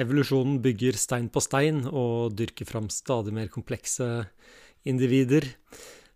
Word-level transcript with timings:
evolusjonen 0.00 0.60
bygger 0.64 0.98
stein 1.00 1.28
på 1.32 1.42
stein 1.44 1.84
og 1.88 2.36
dyrker 2.36 2.68
fram 2.68 2.90
stadig 2.92 3.34
mer 3.36 3.48
komplekse 3.52 4.26
individer. 4.86 5.48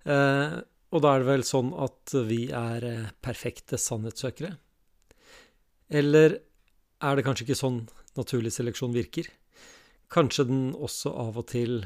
Eh, 0.04 0.58
og 0.91 1.04
da 1.04 1.14
er 1.14 1.22
det 1.22 1.30
vel 1.30 1.46
sånn 1.46 1.72
at 1.79 2.14
vi 2.29 2.43
er 2.54 2.87
eh, 2.87 3.11
perfekte 3.22 3.79
sannhetssøkere? 3.80 4.53
Eller 5.90 6.38
er 7.01 7.16
det 7.16 7.24
kanskje 7.27 7.48
ikke 7.48 7.61
sånn 7.62 7.82
naturlig 8.19 8.53
seleksjon 8.54 8.95
virker? 8.95 9.30
Kanskje 10.10 10.48
den 10.48 10.64
også 10.74 11.12
av 11.14 11.38
og 11.40 11.48
til 11.52 11.84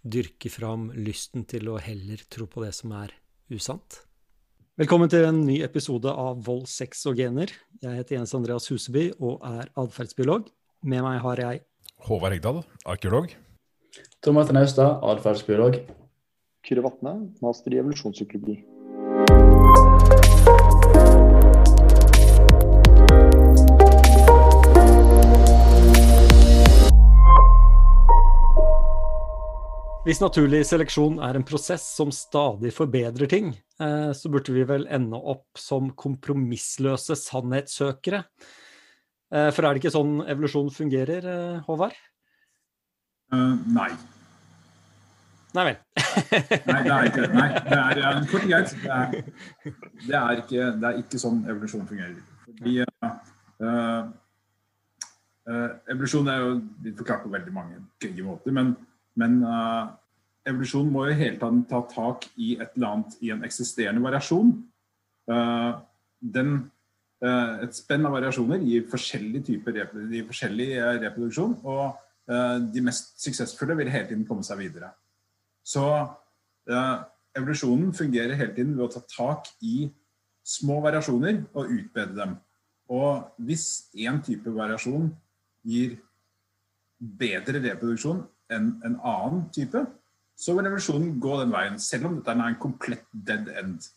dyrker 0.00 0.52
fram 0.52 0.88
lysten 0.96 1.44
til 1.50 1.68
å 1.68 1.80
heller 1.82 2.22
tro 2.32 2.46
på 2.48 2.64
det 2.64 2.72
som 2.76 2.94
er 2.96 3.12
usant? 3.52 4.04
Velkommen 4.80 5.10
til 5.12 5.26
en 5.28 5.42
ny 5.44 5.58
episode 5.66 6.08
av 6.08 6.38
Vold, 6.46 6.64
sex 6.70 7.02
og 7.10 7.18
gener. 7.20 7.50
Jeg 7.82 7.98
heter 7.98 8.16
Jens 8.16 8.32
Andreas 8.38 8.70
Huseby 8.70 9.10
og 9.18 9.42
er 9.44 9.68
atferdsbiolog. 9.76 10.46
Med 10.80 11.02
meg 11.04 11.18
har 11.20 11.36
jeg 11.36 11.58
Håvard 12.08 12.32
Hegdal, 12.32 12.62
arkeolog. 12.88 13.34
Tor 14.24 14.32
Martin 14.32 14.56
Austad, 14.56 15.02
atferdsbiolog. 15.04 15.74
Kyrre 16.64 16.84
Vatne, 16.86 17.12
master 17.44 17.74
i 17.74 17.80
evolusjonspsykologi. 17.82 18.54
Hvis 30.08 30.22
naturlig 30.24 30.62
seleksjon 30.64 31.20
er 31.20 31.36
en 31.36 31.44
prosess 31.44 31.84
som 31.92 32.08
stadig 32.08 32.72
forbedrer 32.72 33.28
ting, 33.28 33.52
eh, 33.84 34.16
så 34.16 34.32
burde 34.32 34.56
vi 34.56 34.64
vel 34.64 34.88
ende 34.88 35.20
opp 35.20 35.60
som 35.60 35.92
kompromissløse 35.92 37.20
sannhetssøkere. 37.20 38.24
Eh, 39.30 39.50
for 39.54 39.62
er 39.62 39.74
det 39.74 39.82
ikke 39.82 39.92
sånn 39.94 40.16
evolusjon 40.26 40.72
fungerer, 40.74 41.26
eh, 41.30 41.58
Håvard? 41.68 41.98
Uh, 43.30 43.54
nei. 43.70 43.90
Nei 45.54 45.66
vel. 45.68 45.76
nei, 46.70 46.80
det 46.86 46.94
er 46.94 47.10
ikke. 47.10 47.28
Nei, 47.36 47.46
det 47.68 47.76
er 47.78 48.00
uh, 48.02 48.24
kort 48.30 48.46
og 48.46 48.50
greit. 48.50 48.72
Det 48.74 48.90
er, 48.96 49.12
det, 50.08 50.16
er 50.18 50.42
ikke, 50.42 50.64
det 50.82 50.88
er, 50.88 50.98
ikke, 51.04 51.20
sånn 51.22 51.44
evolusjon 51.46 51.86
fungerer. 51.86 52.18
Fordi 52.48 52.74
uh, 52.82 54.02
Evolusjon 55.90 56.28
er 56.30 56.42
jo 56.42 56.50
blitt 56.82 56.98
forklart 56.98 57.24
på 57.24 57.30
veldig 57.32 57.54
mange 57.54 57.78
gøye 58.02 58.22
måter, 58.22 58.54
men, 58.54 58.68
men 59.18 59.40
evolusjon 60.46 60.90
må 60.92 61.08
jo 61.08 61.16
hele 61.18 61.40
tatt 61.40 61.64
ta 61.70 61.80
tak 61.90 62.28
i 62.38 62.52
et 62.54 62.76
eller 62.76 62.92
annet 62.92 63.16
i 63.26 63.32
en 63.34 63.42
eksisterende 63.46 64.04
variasjon. 64.04 64.52
den 65.26 66.52
Eh, 66.60 66.70
et 67.66 67.76
spenn 67.76 68.06
av 68.08 68.14
variasjoner 68.16 68.62
gir 68.64 68.86
forskjellig 68.88 69.42
typer 69.44 69.82
i 69.82 70.22
forskjellig 70.24 70.68
eh, 70.78 70.98
reproduksjon. 71.04 71.58
Og 71.68 71.84
eh, 72.30 72.56
de 72.72 72.84
mest 72.86 73.14
suksessfulle 73.20 73.76
vil 73.78 73.92
hele 73.92 74.08
tiden 74.08 74.26
komme 74.28 74.46
seg 74.46 74.62
videre. 74.62 74.92
Så 75.66 75.84
evolusjonen 77.36 77.92
fungerer 77.96 78.38
hele 78.38 78.54
tiden 78.54 78.76
ved 78.76 78.86
å 78.86 78.92
ta 78.94 79.02
tak 79.10 79.48
i 79.64 79.88
små 80.46 80.78
variasjoner 80.84 81.42
og 81.52 81.72
utbedre 81.76 82.16
dem. 82.16 82.36
Og 82.90 83.28
hvis 83.46 83.90
én 83.94 84.18
type 84.24 84.50
variasjon 84.54 85.10
gir 85.66 85.98
bedre 86.98 87.60
reproduksjon 87.62 88.24
enn 88.50 88.72
en 88.86 88.96
annen 88.96 89.44
type, 89.54 89.84
så 90.40 90.56
vil 90.56 90.70
evolusjonen 90.70 91.14
gå 91.22 91.36
den 91.42 91.52
veien, 91.52 91.78
selv 91.78 92.08
om 92.08 92.16
dette 92.18 92.32
er 92.32 92.42
en 92.48 92.60
komplett 92.60 93.06
dead 93.12 93.48
end. 93.60 93.90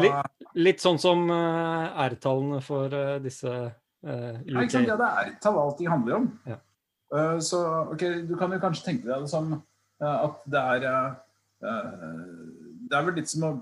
Litt, 0.00 0.46
litt, 0.56 0.80
sånn 0.80 0.98
som 1.00 1.26
uh, 1.28 1.92
R-tallene 2.06 2.60
for 2.64 2.92
uh, 2.94 3.18
disse 3.22 3.50
uh, 3.50 4.36
ulike 4.46 4.54
ja, 4.54 4.62
ikke 4.62 4.76
sant? 4.78 4.88
Ja, 4.88 4.96
det 5.00 5.08
er 5.08 5.28
R-tall 5.34 5.74
de 5.78 5.88
handler 5.90 6.16
om. 6.22 6.30
Ja. 6.48 6.56
Uh, 7.12 7.36
så 7.44 7.60
ok, 7.92 8.04
du 8.28 8.34
kan 8.40 8.54
jo 8.54 8.60
kanskje 8.62 8.86
tenke 8.88 9.10
deg 9.10 9.26
det 9.26 9.30
som 9.32 9.56
at 10.04 10.40
det 10.50 10.60
er 10.60 10.82
Det 11.64 12.96
er 12.98 13.04
vel 13.06 13.14
litt 13.16 13.30
som 13.30 13.44
å 13.46 13.52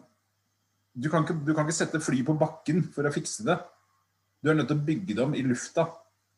du 0.92 1.06
kan, 1.08 1.22
ikke, 1.24 1.36
du 1.46 1.52
kan 1.56 1.64
ikke 1.64 1.76
sette 1.76 2.00
fly 2.04 2.18
på 2.26 2.34
bakken 2.36 2.82
for 2.92 3.06
å 3.08 3.12
fikse 3.14 3.46
det. 3.46 3.54
Du 4.44 4.50
er 4.50 4.56
nødt 4.58 4.68
til 4.68 4.76
å 4.76 4.86
bygge 4.88 5.14
dem 5.16 5.36
i 5.38 5.44
lufta. 5.46 5.86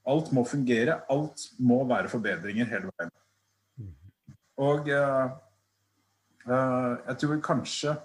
Alt 0.07 0.29
må 0.37 0.45
fungere. 0.47 1.01
Alt 1.11 1.49
må 1.59 1.81
være 1.91 2.11
forbedringer 2.13 2.69
hele 2.71 2.93
veien. 2.93 3.11
Mm. 3.81 3.95
Og 4.69 4.93
jeg 6.45 7.19
tror 7.25 7.43
kanskje 7.49 7.97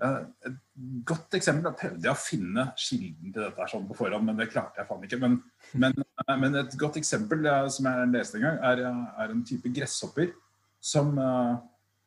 et 0.00 0.58
godt 1.04 1.34
eksempel, 1.36 1.66
Da 1.68 1.76
prøvde 1.76 2.06
jeg 2.06 2.12
å 2.12 2.20
finne 2.20 2.66
kilden 2.78 3.32
til 3.34 3.42
dette 3.44 3.66
sånn 3.70 3.88
på 3.88 3.96
forhånd, 3.98 4.26
men 4.26 4.38
det 4.38 4.50
klarte 4.52 4.80
jeg 4.80 4.88
faen 4.88 5.04
ikke. 5.06 5.18
Men, 5.20 5.36
men, 5.74 5.96
eh, 6.00 6.36
men, 6.40 6.56
et 6.62 6.76
godt 6.80 6.96
eksempel 7.00 7.48
som 7.72 7.88
jeg 7.90 8.12
leste 8.14 8.40
en 8.40 8.46
gang, 8.48 8.60
er, 8.70 8.84
er 9.24 9.34
en 9.34 9.44
type 9.46 9.72
gresshopper 9.74 10.32
som 10.80 11.12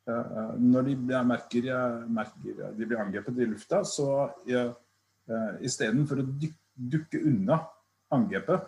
når 0.03 0.87
de 0.89 0.93
merker, 1.23 1.69
merker, 2.11 2.57
de 2.75 2.87
blir 2.89 2.99
angrepet 2.99 3.37
i 3.39 3.45
lufta, 3.47 3.85
så 3.87 4.25
istedenfor 5.63 6.19
å 6.19 6.25
dukke 6.75 7.21
unna 7.23 7.61
angrepet 8.11 8.65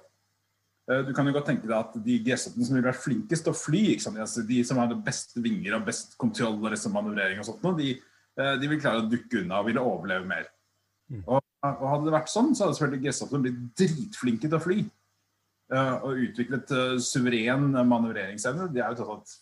Du 1.09 1.11
kan 1.17 1.27
jo 1.27 1.33
godt 1.35 1.49
tenke 1.49 1.67
deg 1.67 1.75
at 1.75 1.97
de 2.05 2.15
gresshoppene 2.23 2.69
som 2.69 2.77
vil 2.77 2.85
være 2.85 3.01
flinkest 3.01 3.49
til 3.49 3.51
å 3.51 3.57
fly, 3.57 3.83
altså 3.97 4.45
de 4.47 4.61
som 4.63 4.79
har 4.79 4.87
det 4.93 5.01
beste 5.03 5.43
vinger 5.43 5.75
og 5.75 5.89
best 5.89 6.15
kontroll 6.21 6.55
og 6.61 6.69
liksom 6.71 6.95
manøvrering 6.95 7.41
og 7.41 7.49
sånt, 7.49 7.67
de, 7.81 7.97
Eh, 7.97 8.13
de 8.35 8.67
vil 8.67 8.79
klare 8.81 8.99
å 9.03 9.07
dukke 9.07 9.41
unna 9.41 9.61
og 9.61 9.69
ville 9.69 9.83
overleve 9.83 10.27
mer. 10.27 10.47
Mm. 11.11 11.23
Og, 11.23 11.41
og, 11.65 11.87
Hadde 11.89 12.07
det 12.07 12.15
vært 12.15 12.31
sånn, 12.31 12.53
så 12.55 12.65
hadde 12.65 12.77
selvfølgelig 12.77 13.05
gresshoppene 13.05 13.45
blitt 13.45 13.59
dritflinke 13.79 14.49
til 14.49 14.57
å 14.57 14.63
fly. 14.63 14.77
Uh, 15.73 15.93
og 16.05 16.23
utviklet 16.27 16.71
uh, 16.75 16.95
suveren 17.01 17.71
manøvreringsevne. 17.89 18.69
De 18.73 18.81
er 18.83 18.93
jo 18.93 19.05
tatt 19.05 19.35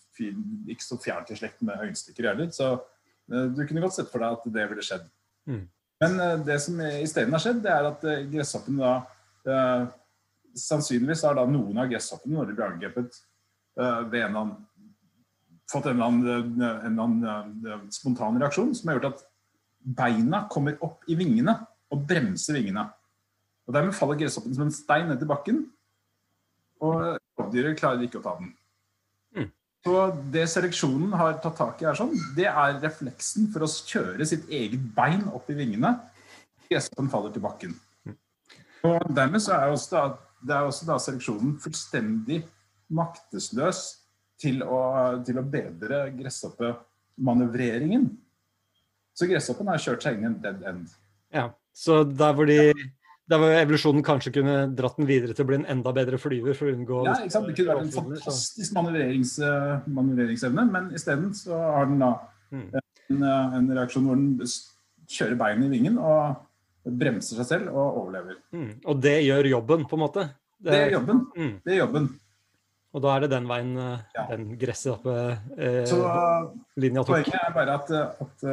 ikke 0.71 0.85
så 0.85 0.99
fjernt 1.01 1.33
i 1.33 1.37
slekt 1.39 1.63
med 1.65 1.81
øyenstikker 1.81 2.29
heller. 2.29 2.51
Så 2.53 2.75
du 3.25 3.61
kunne 3.65 3.81
godt 3.81 3.95
sett 3.95 4.11
for 4.11 4.21
deg 4.21 4.35
at 4.35 4.43
det 4.53 4.65
ville 4.69 4.83
skjedd. 4.85 5.07
Mm. 5.49 5.63
Men 6.03 6.43
det 6.45 6.57
som 6.61 6.77
isteden 6.83 7.33
har 7.33 7.41
skjedd, 7.41 7.61
det 7.63 7.71
er 7.71 7.87
at 7.87 8.03
gresshoppene 8.29 8.91
da 9.43 9.53
Sannsynligvis 10.59 11.23
har 11.25 11.33
da 11.39 11.47
noen 11.49 11.79
av 11.81 11.87
gresshoppene, 11.89 12.35
når 12.35 12.51
de 12.51 12.55
blir 12.59 12.67
angrepet 12.67 13.17
ved 14.11 14.19
en 14.19 14.37
annen 14.43 14.51
fått 15.73 15.89
en 15.89 15.97
eller 15.97 16.09
annen, 16.09 16.63
en 16.63 16.89
eller 16.91 17.03
annen 17.03 17.69
eh, 17.69 17.85
spontan 17.93 18.39
reaksjon 18.41 18.73
som 18.77 18.89
har 18.89 18.99
gjort 18.99 19.11
at 19.13 19.23
beina 19.83 20.45
kommer 20.51 20.77
opp 20.85 21.03
i 21.11 21.17
vingene 21.19 21.57
og 21.93 22.05
bremser 22.07 22.57
vingene. 22.57 22.87
Og 23.67 23.75
Dermed 23.75 23.95
faller 23.95 24.19
gresshoppen 24.19 24.55
som 24.55 24.65
en 24.65 24.75
stein 24.75 25.07
ned 25.09 25.21
til 25.21 25.29
bakken, 25.29 25.63
og 26.83 27.15
rovdyret 27.39 27.79
klarer 27.79 28.03
ikke 28.03 28.19
å 28.19 28.25
ta 28.25 28.35
den. 28.39 28.51
Mm. 29.37 29.49
Så 29.85 29.99
Det 30.35 30.43
seleksjonen 30.51 31.15
har 31.19 31.37
tatt 31.43 31.59
tak 31.59 31.83
i, 31.83 31.87
er 31.87 31.99
sånn, 31.99 32.15
det 32.37 32.49
er 32.49 32.81
refleksen 32.83 33.47
for 33.53 33.65
å 33.65 33.71
kjøre 33.71 34.27
sitt 34.27 34.49
eget 34.51 34.83
bein 34.95 35.25
opp 35.31 35.49
i 35.51 35.57
vingene. 35.59 35.95
Gresshoppen 36.67 37.11
faller 37.11 37.33
til 37.35 37.45
bakken. 37.45 37.77
Mm. 38.07 38.17
Og 38.89 39.15
Dermed 39.15 39.43
så 39.43 39.55
er 39.55 39.71
også 39.71 39.95
da, 39.95 40.03
det 40.43 40.57
er 40.57 40.67
også 40.67 40.89
da 40.89 40.99
seleksjonen 40.99 41.55
fullstendig 41.63 42.41
maktesløs 42.93 43.85
til 44.43 44.63
å, 44.65 44.81
til 45.25 45.39
å 45.39 45.45
bedre 45.47 46.05
gresshoppemanøvreringen. 46.17 48.09
Så 49.13 49.29
gresshoppen 49.29 49.69
har 49.69 49.81
kjørt 49.81 50.05
seg 50.05 50.17
inn 50.17 50.25
i 50.25 50.29
en 50.31 50.41
dead 50.43 50.67
end. 50.69 50.91
Ja, 51.33 51.49
Så 51.73 52.03
der 52.05 52.35
hvor, 52.37 52.49
de, 52.49 52.73
der 53.29 53.41
hvor 53.41 53.55
evolusjonen 53.55 54.05
kanskje 54.05 54.33
kunne 54.35 54.55
dratt 54.77 54.97
den 54.99 55.09
videre 55.09 55.33
til 55.33 55.45
å 55.45 55.49
bli 55.49 55.59
en 55.61 55.69
enda 55.73 55.93
bedre 55.95 56.19
flyver 56.21 56.57
for 56.57 56.69
å 56.69 56.75
unngå 56.75 57.01
Ja, 57.07 57.15
ikke 57.21 57.35
sant? 57.35 57.49
Det 57.49 57.57
kunne 57.57 57.75
vært 57.75 57.85
en 57.87 57.93
fantastisk 57.97 58.77
manøvrerings, 58.77 59.35
manøvreringsevne, 59.99 60.67
men 60.73 60.89
isteden 60.97 61.33
så 61.37 61.57
har 61.61 61.89
den 61.89 62.01
da 62.03 62.13
mm. 62.53 62.67
en, 62.73 63.27
en, 63.29 63.71
reaksjon 63.77 64.09
hvor 64.09 64.19
den 64.19 64.49
kjører 65.13 65.39
beinet 65.39 65.69
i 65.69 65.73
vingen 65.77 65.97
og 66.01 66.93
bremser 66.99 67.39
seg 67.39 67.49
selv 67.49 67.73
og 67.73 68.01
overlever. 68.03 68.41
Mm. 68.53 68.71
Og 68.89 69.01
det 69.01 69.17
gjør 69.23 69.53
jobben, 69.53 69.85
på 69.89 69.97
en 69.97 70.03
måte? 70.03 70.27
Det, 70.57 70.71
det 70.71 70.79
er 70.81 70.93
jobben. 70.97 71.25
Mm. 71.37 71.53
Det 71.63 71.73
er 71.73 71.79
jobben. 71.79 72.09
Og 72.93 73.01
da 73.01 73.15
er 73.15 73.23
det 73.23 73.31
den 73.33 73.49
veien 73.49 73.73
eh, 73.81 74.03
ja. 74.13 74.25
den 74.29 74.51
gresshoppe-linja 74.61 75.83
eh, 75.89 77.05
tok. 77.05 77.09
Poenget 77.09 77.39
er 77.39 77.55
bare 77.55 77.77
at, 77.79 77.91
at, 78.21 78.45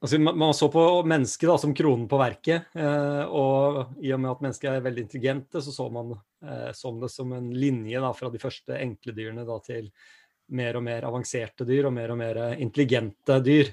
altså 0.00 0.18
man, 0.22 0.54
så 0.54 0.68
på 0.72 0.84
mennesket 1.08 1.50
da, 1.50 1.58
som 1.58 1.74
kronen 1.76 2.08
på 2.10 2.20
verket, 2.20 2.60
eh, 2.78 3.24
og 3.26 4.02
i 4.04 4.12
og 4.14 4.20
med 4.22 4.32
at 4.32 4.42
mennesker 4.46 4.68
er 4.72 4.86
veldig 4.86 5.02
intelligente, 5.08 5.62
så 5.62 5.70
så 5.74 5.88
man 5.92 6.06
eh, 6.14 6.70
som 6.76 7.00
det 7.02 7.10
som 7.12 7.32
en 7.36 7.48
linje 7.54 8.00
da, 8.00 8.10
fra 8.16 8.28
de 8.32 8.42
første 8.42 8.72
enkle 8.78 9.12
dyrene 9.16 9.44
da, 9.48 9.56
til 9.66 9.84
mer 10.56 10.78
og 10.78 10.84
mer 10.86 11.08
avanserte 11.08 11.66
dyr 11.68 11.88
og 11.88 11.94
mer 11.96 12.14
og 12.14 12.18
mer 12.20 12.34
intelligente 12.58 13.40
dyr. 13.44 13.66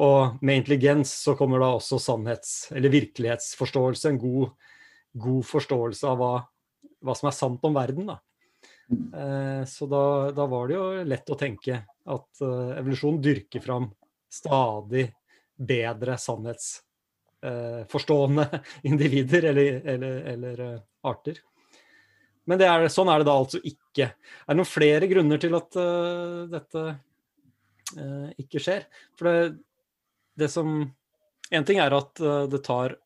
Og 0.00 0.38
med 0.40 0.56
intelligens 0.62 1.10
så 1.24 1.34
kommer 1.36 1.58
da 1.60 1.66
også 1.76 1.98
sannhets- 2.00 2.72
eller 2.72 2.88
virkelighetsforståelse, 2.92 4.08
en 4.08 4.18
god, 4.18 4.48
god 5.12 5.44
forståelse 5.44 6.08
av 6.08 6.16
hva, 6.20 6.46
hva, 7.02 7.14
som 7.18 7.28
er 7.28 7.32
sant 7.36 7.64
om 7.68 7.74
verden. 7.76 8.06
da. 8.08 8.16
Eh, 8.92 9.64
så 9.68 9.86
da, 9.86 10.30
da, 10.32 10.46
var 10.46 10.68
det 10.68 10.74
jo 10.76 11.04
lett 11.04 11.30
å 11.30 11.34
tenke 11.38 11.86
at 12.02 12.40
uh, 12.42 12.78
evolusjon 12.80 13.22
dyrker 13.22 13.60
fram 13.62 13.94
stadig 14.32 15.14
bedre 15.54 16.18
sannhetsforstående 16.18 18.60
individer 18.90 19.44
eller, 19.52 19.80
eller, 19.94 20.22
eller 20.32 20.60
uh, 20.60 20.80
arter. 21.12 21.36
Men 22.50 22.62
er, 22.66 22.88
sånn 22.90 23.10
er 23.12 23.22
det 23.22 23.28
da 23.28 23.36
altså 23.38 23.60
ikke. 23.62 24.08
Er 24.10 24.50
det 24.50 24.58
noen 24.58 24.68
flere 24.68 25.08
grunner 25.10 25.38
til 25.42 25.54
at 25.54 25.76
dette 26.50 26.82
ikke 28.42 28.62
skjer? 28.62 28.86
For 29.18 29.28
det, 29.28 29.60
det 30.42 30.48
som 30.50 30.80
En 31.52 31.66
ting 31.68 31.78
er 31.84 31.92
at 31.92 32.18
det 32.50 32.62
tar 32.64 32.96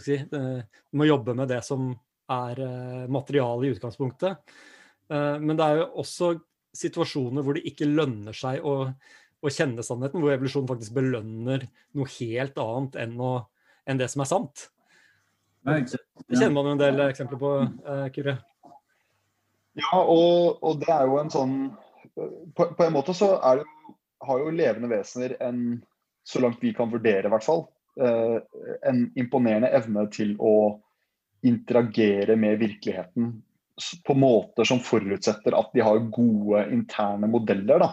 si, 0.00 0.16
Du 0.30 0.96
må 0.96 1.08
jobbe 1.08 1.34
med 1.36 1.50
det 1.50 1.60
som 1.66 1.90
er 2.30 2.60
uh, 2.60 3.04
materiale 3.12 3.68
i 3.68 3.74
utgangspunktet. 3.74 4.54
Uh, 5.12 5.36
men 5.40 5.56
det 5.58 5.66
er 5.66 5.80
jo 5.82 5.90
også 6.04 6.32
situasjoner 6.74 7.44
hvor 7.44 7.56
det 7.56 7.66
ikke 7.70 7.88
lønner 7.90 8.36
seg 8.36 8.64
å, 8.66 8.88
å 8.88 9.52
kjenne 9.52 9.84
sannheten, 9.86 10.22
hvor 10.22 10.34
evolusjonen 10.34 10.70
faktisk 10.70 10.96
belønner 10.96 11.66
noe 11.94 12.14
helt 12.16 12.58
annet 12.60 12.98
enn, 13.04 13.18
å, 13.20 13.34
enn 13.86 14.00
det 14.00 14.08
som 14.12 14.24
er 14.24 14.30
sant. 14.30 14.68
Nei, 15.64 15.80
det 15.84 16.38
kjenner 16.38 16.54
man 16.56 16.68
jo 16.68 16.74
en 16.74 16.82
del 16.82 17.02
eksempler 17.06 17.40
på, 17.40 17.52
eh, 17.64 18.06
Kyrre. 18.14 18.36
Ja, 19.80 20.00
og, 20.00 20.60
og, 20.62 20.78
det 20.82 20.90
er 20.94 21.08
jo 21.10 21.16
en 21.18 21.32
sånn 21.34 21.54
På, 22.54 22.68
på 22.78 22.84
en 22.84 22.92
måte 22.94 23.10
så 23.16 23.32
er 23.42 23.58
det, 23.58 23.64
har 24.22 24.38
jo 24.38 24.52
levende 24.54 24.90
vesener 24.92 25.34
en, 25.42 25.80
så 26.22 26.38
langt 26.44 26.62
vi 26.62 26.70
kan 26.76 26.92
vurdere 26.92 27.26
i 27.26 27.32
hvert 27.32 27.44
fall, 27.44 27.64
en 27.98 29.00
imponerende 29.18 29.68
evne 29.74 30.06
til 30.14 30.36
å 30.38 30.54
interagere 31.44 32.36
med 32.38 32.62
virkeligheten 32.62 33.42
på 34.06 34.14
måter 34.14 34.64
som 34.64 34.80
forutsetter 34.80 35.56
at 35.58 35.72
de 35.74 35.82
har 35.82 36.06
gode 36.14 36.62
interne 36.72 37.28
modeller. 37.30 37.84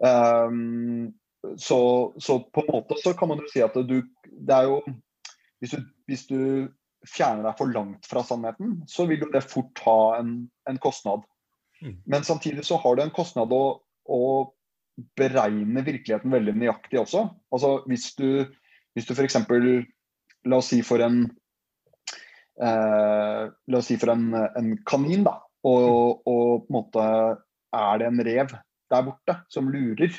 Um, 0.00 1.12
så, 1.56 2.12
så, 2.16 2.38
på 2.40 2.64
en 2.64 2.72
måte 2.72 2.96
så 3.02 3.12
kan 3.16 3.32
man 3.32 3.42
jo 3.42 3.50
si 3.52 3.62
at 3.64 3.74
du 3.74 3.98
Det 4.24 4.54
er 4.54 4.68
jo 4.68 4.78
Hvis 5.60 5.74
du, 5.76 5.82
hvis 6.08 6.26
du 6.28 6.40
fjerner 7.08 7.46
deg 7.48 7.58
for 7.58 7.72
langt 7.72 8.08
fra 8.08 8.22
sannheten, 8.26 8.80
så 8.88 9.06
vil 9.08 9.24
jo 9.24 9.30
det 9.32 9.44
fort 9.48 9.80
ha 9.86 9.98
en, 10.20 10.34
en 10.68 10.80
kostnad. 10.80 11.24
Mm. 11.80 11.96
Men 12.12 12.24
samtidig 12.24 12.64
så 12.68 12.80
har 12.80 12.96
det 12.96 13.06
en 13.06 13.14
kostnad 13.16 13.52
å, 13.56 13.64
å 14.04 14.22
beregne 15.16 15.84
virkeligheten 15.84 16.32
veldig 16.32 16.56
nøyaktig 16.60 17.00
også. 17.00 17.26
Altså 17.54 17.74
hvis 17.88 18.10
du, 18.18 18.44
hvis 18.94 19.08
du 19.08 19.14
f.eks. 19.16 19.38
La 20.48 20.56
oss 20.56 20.70
si 20.72 20.80
for 20.86 21.02
en 21.04 21.22
eh, 22.64 23.42
La 23.44 23.80
oss 23.80 23.90
si 23.90 23.98
for 24.00 24.12
en, 24.12 24.30
en 24.32 24.72
kanin, 24.88 25.24
da. 25.26 25.38
Og, 25.68 26.22
og, 26.24 26.64
på 26.64 26.70
en 26.70 26.76
måte 26.78 27.04
er 27.76 28.00
det 28.00 28.08
en 28.08 28.24
rev 28.24 28.54
der 28.90 29.04
borte 29.06 29.36
som 29.52 29.68
lurer. 29.72 30.14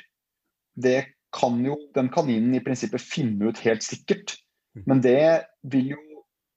Det 0.77 0.99
kan 1.33 1.57
jo 1.65 1.77
den 1.95 2.11
kaninen 2.13 2.53
i 2.55 2.61
prinsippet 2.63 3.01
finne 3.03 3.49
ut 3.49 3.61
helt 3.65 3.83
sikkert. 3.85 4.35
Mm. 4.77 4.83
Men 4.85 5.03
det 5.03 5.23
vil 5.71 5.93
jo 5.95 6.01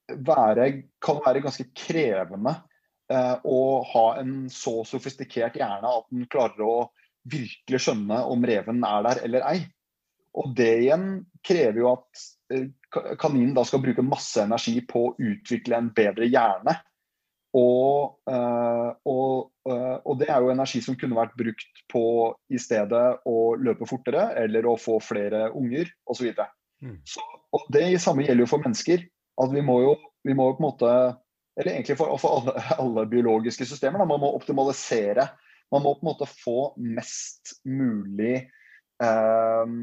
være, 0.08 0.68
kan 1.02 1.20
være 1.24 1.42
ganske 1.44 1.66
krevende 1.76 2.54
eh, 3.12 3.36
å 3.44 3.60
ha 3.94 4.04
en 4.20 4.44
så 4.52 4.82
sofistikert 4.86 5.56
hjerne 5.58 5.90
at 6.00 6.10
den 6.12 6.28
klarer 6.30 6.66
å 6.66 6.76
virkelig 7.30 7.80
skjønne 7.86 8.20
om 8.30 8.44
reven 8.46 8.84
er 8.84 9.06
der 9.08 9.22
eller 9.26 9.46
ei. 9.48 9.58
Og 10.34 10.50
det 10.58 10.72
igjen 10.82 11.06
krever 11.46 11.80
jo 11.80 11.92
at 11.94 12.24
eh, 12.52 12.66
kaninen 13.20 13.54
da 13.56 13.64
skal 13.66 13.82
bruke 13.84 14.04
masse 14.06 14.42
energi 14.42 14.80
på 14.88 15.06
å 15.08 15.14
utvikle 15.18 15.78
en 15.78 15.92
bedre 15.94 16.28
hjerne. 16.28 16.76
Og, 17.54 18.16
uh, 18.26 18.90
og, 19.06 19.52
uh, 19.68 19.98
og, 20.02 20.16
det 20.18 20.26
er 20.26 20.42
jo 20.42 20.50
energi 20.50 20.80
som 20.82 20.96
kunne 20.98 21.14
vært 21.14 21.36
brukt 21.38 21.84
på 21.92 22.02
i 22.50 22.58
stedet 22.58 23.02
å 23.30 23.36
løpe 23.54 23.86
fortere 23.86 24.32
eller 24.40 24.66
å 24.66 24.74
få 24.74 24.96
flere 24.98 25.52
unger 25.54 25.92
osv. 26.10 26.32
Mm. 26.84 26.98
Og 27.54 27.68
det 27.74 27.86
samme 28.02 28.26
gjelder 28.26 28.44
jo 28.44 28.50
for 28.50 28.64
mennesker. 28.64 29.04
At 29.42 29.52
vi 29.54 29.62
må 29.66 29.80
jo, 29.82 29.94
vi 30.26 30.36
må 30.36 30.50
jo 30.50 30.56
på 30.58 30.62
en 30.62 30.68
måte 30.68 30.90
Eller 31.58 31.76
egentlig 31.76 31.94
for, 31.98 32.10
for 32.18 32.40
alle, 32.40 32.62
alle, 32.82 33.06
biologiske 33.06 33.66
systemer. 33.66 34.02
Da, 34.02 34.08
man 34.10 34.22
må 34.22 34.32
optimalisere. 34.34 35.28
Man 35.72 35.84
må 35.84 35.94
på 35.94 36.02
en 36.02 36.10
måte 36.10 36.26
få 36.30 36.72
mest 36.82 37.54
mulig 37.64 38.40
eh, 39.02 39.76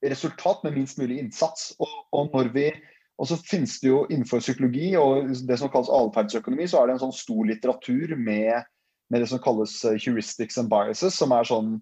resultat 0.00 0.64
med 0.64 0.78
minst 0.78 0.98
mulig 0.98 1.18
innsats. 1.20 1.74
Og, 1.78 1.92
og 2.16 2.32
når 2.32 2.48
vi 2.56 2.70
og 3.20 3.28
så 3.28 3.36
finnes 3.36 3.76
det 3.82 3.90
jo 3.90 4.04
innenfor 4.08 4.40
psykologi 4.40 4.94
og 4.96 5.28
det 5.44 5.58
som 5.60 5.68
kalles 5.72 5.92
atferdsøkonomi, 5.92 6.64
så 6.70 6.80
er 6.80 6.88
det 6.88 6.94
en 6.96 7.02
sånn 7.02 7.18
stor 7.18 7.48
litteratur 7.50 8.14
med, 8.16 8.64
med, 9.12 9.20
det 9.20 9.28
som 9.28 9.42
kalles 9.44 9.74
eh, 9.84 9.98
heuristics 10.00 10.56
and 10.60 10.70
biases, 10.72 11.18
som 11.20 11.34
er 11.36 11.44
sånn 11.44 11.74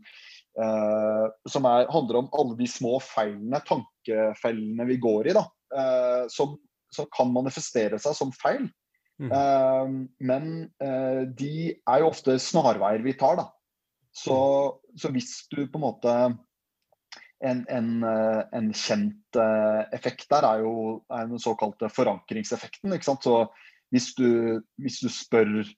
uh, 0.58 1.28
som 1.49 1.69
er, 1.70 1.87
handler 1.93 2.22
om 2.22 2.32
alle 2.37 2.56
de 2.58 2.69
små 2.70 2.99
feilene, 3.05 3.60
tankefellene 3.69 4.88
vi 4.88 4.99
går 5.02 5.31
i, 5.31 5.37
da. 5.38 5.46
Uh, 5.75 6.25
som, 6.32 6.56
som, 6.94 7.08
kan 7.14 7.32
manifestere 7.34 8.00
seg 8.02 8.16
som 8.19 8.34
feil. 8.37 8.69
Mm. 9.19 9.32
Uh, 9.32 9.94
men 10.22 10.50
de 11.38 11.55
er 11.75 12.02
jo 12.02 12.10
ofte 12.12 12.37
snarveier 12.43 13.02
vi 13.06 13.16
tar, 13.19 13.40
da. 13.40 13.49
Så, 14.14 14.37
så 14.99 15.10
hvis 15.14 15.32
du 15.52 15.62
på 15.66 15.78
en 15.78 15.84
måte 15.84 16.12
en, 17.44 17.64
en, 17.70 17.90
eh, 18.02 18.40
en, 18.52 18.70
kjent 18.75 19.38
eh, 19.38 19.82
effekt 19.94 20.26
der 20.32 20.46
er 20.46 20.64
jo 20.64 20.72
er 21.12 21.28
den 21.31 21.43
såkalte 21.43 21.90
forankringseffekten. 21.93 22.93
ikke 22.93 23.10
sant? 23.10 23.26
Så 23.26 23.46
hvis 23.94 24.12
du, 24.19 24.60
hvis 24.82 24.99
du 25.05 25.08
spør 25.12 25.60
eh, 25.62 25.75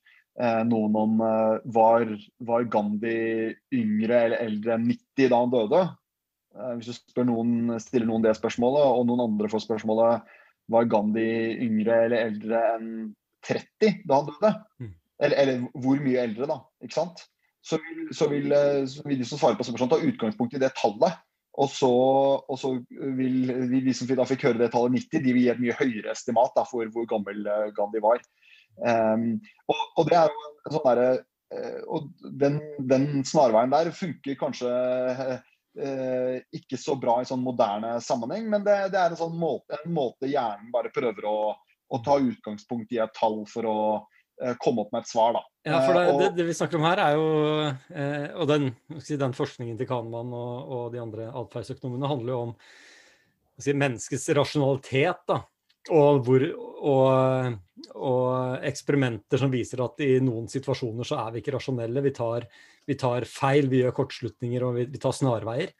noen 0.68 0.96
om 0.96 1.22
eh, 1.24 1.56
var, 1.74 2.12
var, 2.48 2.66
Gandhi 2.72 3.54
yngre 3.76 4.20
eller 4.26 4.44
eldre 4.46 4.76
enn 4.76 4.86
90 4.88 5.32
da 5.32 5.40
han 5.42 5.54
døde, 5.54 5.80
eh, 6.56 6.76
hvis 6.78 7.02
du 7.14 7.24
noen, 7.28 7.74
stiller 7.82 8.08
noen 8.08 8.24
det 8.24 8.36
spørsmålet, 8.38 8.86
og 8.86 9.08
noen 9.08 9.26
andre 9.26 9.50
får 9.52 9.66
spørsmålet 9.66 10.36
var 10.70 10.88
Gandhi 10.90 11.28
yngre 11.66 12.04
eller 12.06 12.30
eldre 12.30 12.62
enn 12.76 12.92
30 13.46 14.04
da 14.06 14.20
han 14.20 14.30
døde, 14.30 14.54
mm. 14.80 14.94
eller, 15.26 15.36
eller, 15.42 15.66
hvor 15.84 16.00
mye 16.04 16.24
eldre, 16.24 16.48
da, 16.50 16.60
ikke 16.84 16.98
sant? 17.00 17.26
Så 17.66 17.76
vil, 17.82 18.06
så 18.16 18.30
vil, 18.30 18.52
eh, 18.56 18.84
så 18.88 19.04
vil 19.04 19.20
de 19.20 19.26
som 19.28 19.40
svarer 19.40 19.58
på 19.58 19.66
spørsmålet 19.68 19.98
ta 19.98 20.12
utgangspunkt 20.12 20.56
i 20.56 20.62
det 20.62 20.72
tallet. 20.78 21.20
Og 21.60 21.66
så, 21.68 21.90
og 21.90 22.56
så 22.56 22.70
vil 23.18 23.50
de, 23.50 23.80
de, 23.82 23.92
som 23.92 24.08
da 24.08 24.24
fikk 24.28 24.46
høre 24.46 24.60
det 24.62 24.70
tallet 24.72 24.94
90, 24.96 25.24
de 25.24 25.32
vil 25.34 25.42
gi 25.42 25.50
et 25.52 25.60
mye 25.60 25.76
høyere 25.76 26.14
estimat 26.14 26.54
da, 26.56 26.64
for 26.64 26.88
hvor 26.94 27.08
gammel 27.10 27.42
eh, 27.44 27.72
Gandhi 27.76 28.00
var. 28.04 28.22
Um, 28.80 29.24
og, 29.68 29.80
og, 29.98 30.04
det 30.08 30.16
er 30.16 30.32
jo 30.32 30.74
sånn 30.76 30.86
der, 30.86 31.22
uh, 31.54 31.80
og 31.96 32.28
den, 32.40 32.60
den, 32.90 33.08
snarveien 33.28 33.72
der 33.72 33.90
funker 33.96 34.38
kanskje 34.40 34.70
uh, 34.70 36.36
ikke 36.56 36.78
så 36.80 36.96
bra 37.00 37.18
i 37.20 37.28
sånn 37.28 37.42
moderne 37.44 37.96
sammenheng, 38.04 38.48
men 38.52 38.64
det, 38.66 38.78
det 38.94 39.00
er 39.00 39.12
en 39.12 39.20
sånn 39.20 39.36
måte, 39.38 39.80
en 39.82 39.92
måte 39.96 40.30
hjernen 40.30 40.72
bare 40.72 40.92
prøver 40.94 41.28
å, 41.28 41.52
å 41.90 42.02
ta 42.06 42.16
utgangspunkt 42.22 42.94
i 42.96 43.02
et 43.04 43.14
tall 43.18 43.42
for 43.50 43.68
å 43.68 43.78
Eh, 44.40 44.54
komme 44.58 44.80
opp 44.84 44.92
med 44.94 45.04
et 45.04 45.10
svar. 45.10 45.34
Da. 45.36 45.42
Ja, 45.68 45.80
for 45.84 45.96
det, 45.96 46.04
eh, 46.08 46.18
det, 46.18 46.28
det, 46.38 46.44
vi 46.48 46.56
snakker 46.56 46.80
om 46.80 46.86
her, 46.88 47.00
er 47.04 47.16
jo 47.18 47.24
eh, 47.92 48.28
Og 48.40 48.46
den, 48.48 48.70
den, 48.88 49.34
forskningen 49.36 49.76
til 49.76 49.88
Kahneman 49.90 50.32
og, 50.32 50.70
og 50.76 50.84
de 50.94 51.02
andre 51.02 51.26
atferdsøkonomene 51.42 52.08
handler 52.08 52.32
jo 52.32 52.38
om 52.46 52.54
si, 53.60 53.74
menneskets 53.76 54.30
rasjonalitet. 54.38 55.20
da, 55.28 55.42
og, 55.88 56.20
hvor, 56.26 56.44
og, 56.84 57.54
og, 57.96 58.24
eksperimenter 58.68 59.40
som 59.40 59.52
viser 59.52 59.80
at 59.84 60.02
i 60.04 60.18
noen 60.22 60.48
situasjoner 60.50 61.08
så 61.08 61.22
er 61.22 61.32
vi 61.32 61.42
ikke 61.42 61.54
rasjonelle. 61.56 62.02
Vi 62.04 62.12
tar, 62.16 62.44
vi 62.86 62.96
tar 63.00 63.26
feil, 63.28 63.70
vi 63.72 63.80
gjør 63.80 63.96
kortslutninger 64.02 64.66
og 64.66 64.76
vi, 64.76 64.88
vi 64.92 65.00
tar 65.00 65.16
snarveier. 65.16 65.72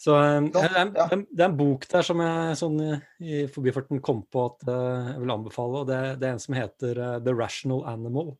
Så 0.00 0.14
um, 0.16 0.46
det, 0.48 0.62
er, 0.64 0.76
er, 0.80 0.92
det, 0.94 1.42
er, 1.42 1.50
en 1.50 1.58
bok 1.58 1.84
der 1.90 2.04
som 2.06 2.22
jeg 2.24 2.56
sånn 2.56 2.78
i 3.20 3.42
forbifarten 3.52 4.00
kom 4.00 4.22
på 4.32 4.46
at 4.48 4.62
uh, 4.70 5.10
jeg 5.10 5.18
vil 5.20 5.34
anbefale. 5.34 5.82
og 5.82 5.90
det, 5.90 5.98
det, 6.22 6.30
er 6.30 6.38
en 6.38 6.40
som 6.40 6.56
heter 6.56 7.00
uh, 7.02 7.18
The 7.20 7.34
Rational 7.36 7.84
Animal. 7.90 8.32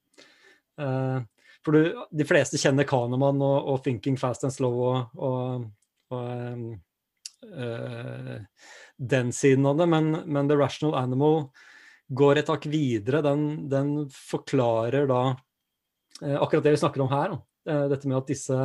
Uh, 0.81 1.21
for 1.61 1.77
du, 1.77 1.99
de 2.17 2.25
fleste 2.25 2.57
kjenner 2.57 2.89
Kahneman 2.89 3.43
og, 3.45 3.59
og, 3.75 3.83
Thinking 3.85 4.17
Fast 4.17 4.47
and 4.49 4.57
Slow 4.57 4.81
og, 4.81 5.21
og, 5.21 5.69
og 6.17 6.31
um, 6.57 6.65
den 9.01 9.33
siden 9.33 9.67
av 9.67 9.79
det, 9.81 9.87
men, 9.89 10.13
men, 10.27 10.49
The 10.49 10.59
Rational 10.61 10.97
Animal 10.99 11.47
går 12.13 12.41
et 12.41 12.51
hakk 12.53 12.67
videre. 12.69 13.23
Den, 13.25 13.69
den 13.73 13.95
forklarer 14.13 15.09
da 15.09 15.23
eh, 16.21 16.37
akkurat 16.37 16.67
det 16.67 16.75
vi 16.75 16.83
snakker 16.83 17.05
om 17.05 17.13
her. 17.13 17.39
Eh, 17.65 17.87
dette 17.93 18.11
med 18.11 18.21
at 18.21 18.29
disse 18.29 18.59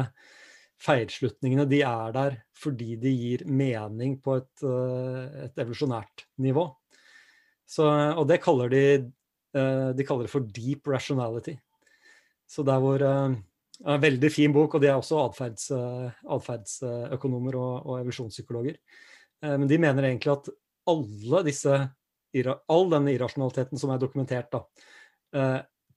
feilslutningene 0.82 1.66
de 1.70 1.82
er 1.88 2.16
der 2.16 2.38
fordi 2.56 2.96
de 3.00 3.12
gir 3.14 3.46
mening 3.48 4.18
på 4.24 4.38
et, 4.40 4.64
eh, 4.64 5.46
et 5.48 5.64
evolusjonært 5.64 6.26
nivå. 6.44 6.68
Så, 7.66 7.88
og 7.88 8.28
det 8.30 8.42
kaller 8.44 8.70
de, 8.70 8.86
eh, 9.56 9.90
de 9.96 10.06
kaller 10.06 10.28
det 10.28 10.34
for 10.34 10.42
deep 10.42 10.88
rationality. 10.88 11.56
Så 12.48 12.64
der 12.66 12.80
hvor 12.80 13.02
eh, 13.02 13.36
en 13.86 14.02
veldig 14.02 14.32
fin 14.32 14.54
bok, 14.54 14.76
og 14.76 14.82
de 14.82 14.88
er 14.88 14.96
også 14.96 15.20
atferds, 15.26 15.72
atferdsøkonomer 15.72 17.58
og, 17.60 17.74
og 17.86 18.00
evolusjonspsykologer. 18.00 18.78
Men 19.46 19.68
de 19.70 19.78
mener 19.78 20.08
egentlig 20.08 20.32
at 20.34 20.50
alle 20.90 21.42
disse, 21.46 21.78
all 22.72 22.90
denne 22.92 23.14
irrasjonaliteten 23.14 23.80
som 23.82 23.92
er 23.94 24.02
dokumentert, 24.02 24.54
da, 24.54 24.62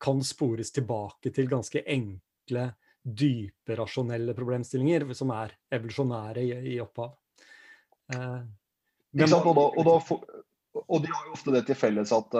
kan 0.00 0.20
spores 0.24 0.72
tilbake 0.72 1.32
til 1.34 1.48
ganske 1.50 1.82
enkle 1.82 2.68
dype 3.02 3.76
rasjonelle 3.78 4.34
problemstillinger 4.36 5.06
som 5.16 5.32
er 5.34 5.54
evolusjonære 5.74 6.44
i, 6.44 6.52
i 6.74 6.76
opphav. 6.82 7.14
Eh, 8.14 8.40
men, 9.18 9.34
og, 9.34 9.54
da, 9.56 9.64
og, 9.64 9.84
da, 9.88 9.96
og, 10.84 10.98
de 11.02 11.12
har 11.12 11.28
jo 11.28 11.36
ofte 11.36 11.54
det 11.54 11.64
til 11.68 11.78
felles 11.78 12.12
at 12.14 12.34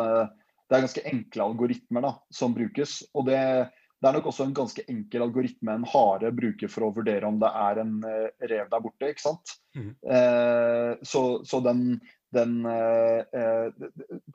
det 0.69 0.77
er 0.77 0.85
ganske 0.85 1.05
enkle 1.09 1.47
algoritmer 1.47 2.05
da, 2.05 2.13
som 2.35 2.55
brukes. 2.57 3.01
og 3.15 3.27
det, 3.31 3.41
det, 3.99 4.09
er 4.09 4.17
nok 4.19 4.29
også 4.31 4.47
en 4.47 4.55
ganske 4.57 4.85
enkel 4.89 5.25
algoritme 5.27 5.75
en 5.75 5.87
hare 5.93 6.33
bruker 6.35 6.71
for 6.71 6.87
å 6.87 6.93
vurdere 6.97 7.27
om 7.29 7.41
det 7.43 7.51
er 7.63 7.83
en 7.83 7.97
uh, 8.05 8.29
rev 8.51 8.69
der 8.71 8.85
borte. 8.85 9.11
ikke 9.11 9.25
sant? 9.25 9.55
Mm. 9.79 9.93
Uh, 10.07 10.93
så, 11.03 11.23
så, 11.49 11.63
den, 11.65 11.99
den 12.35 12.61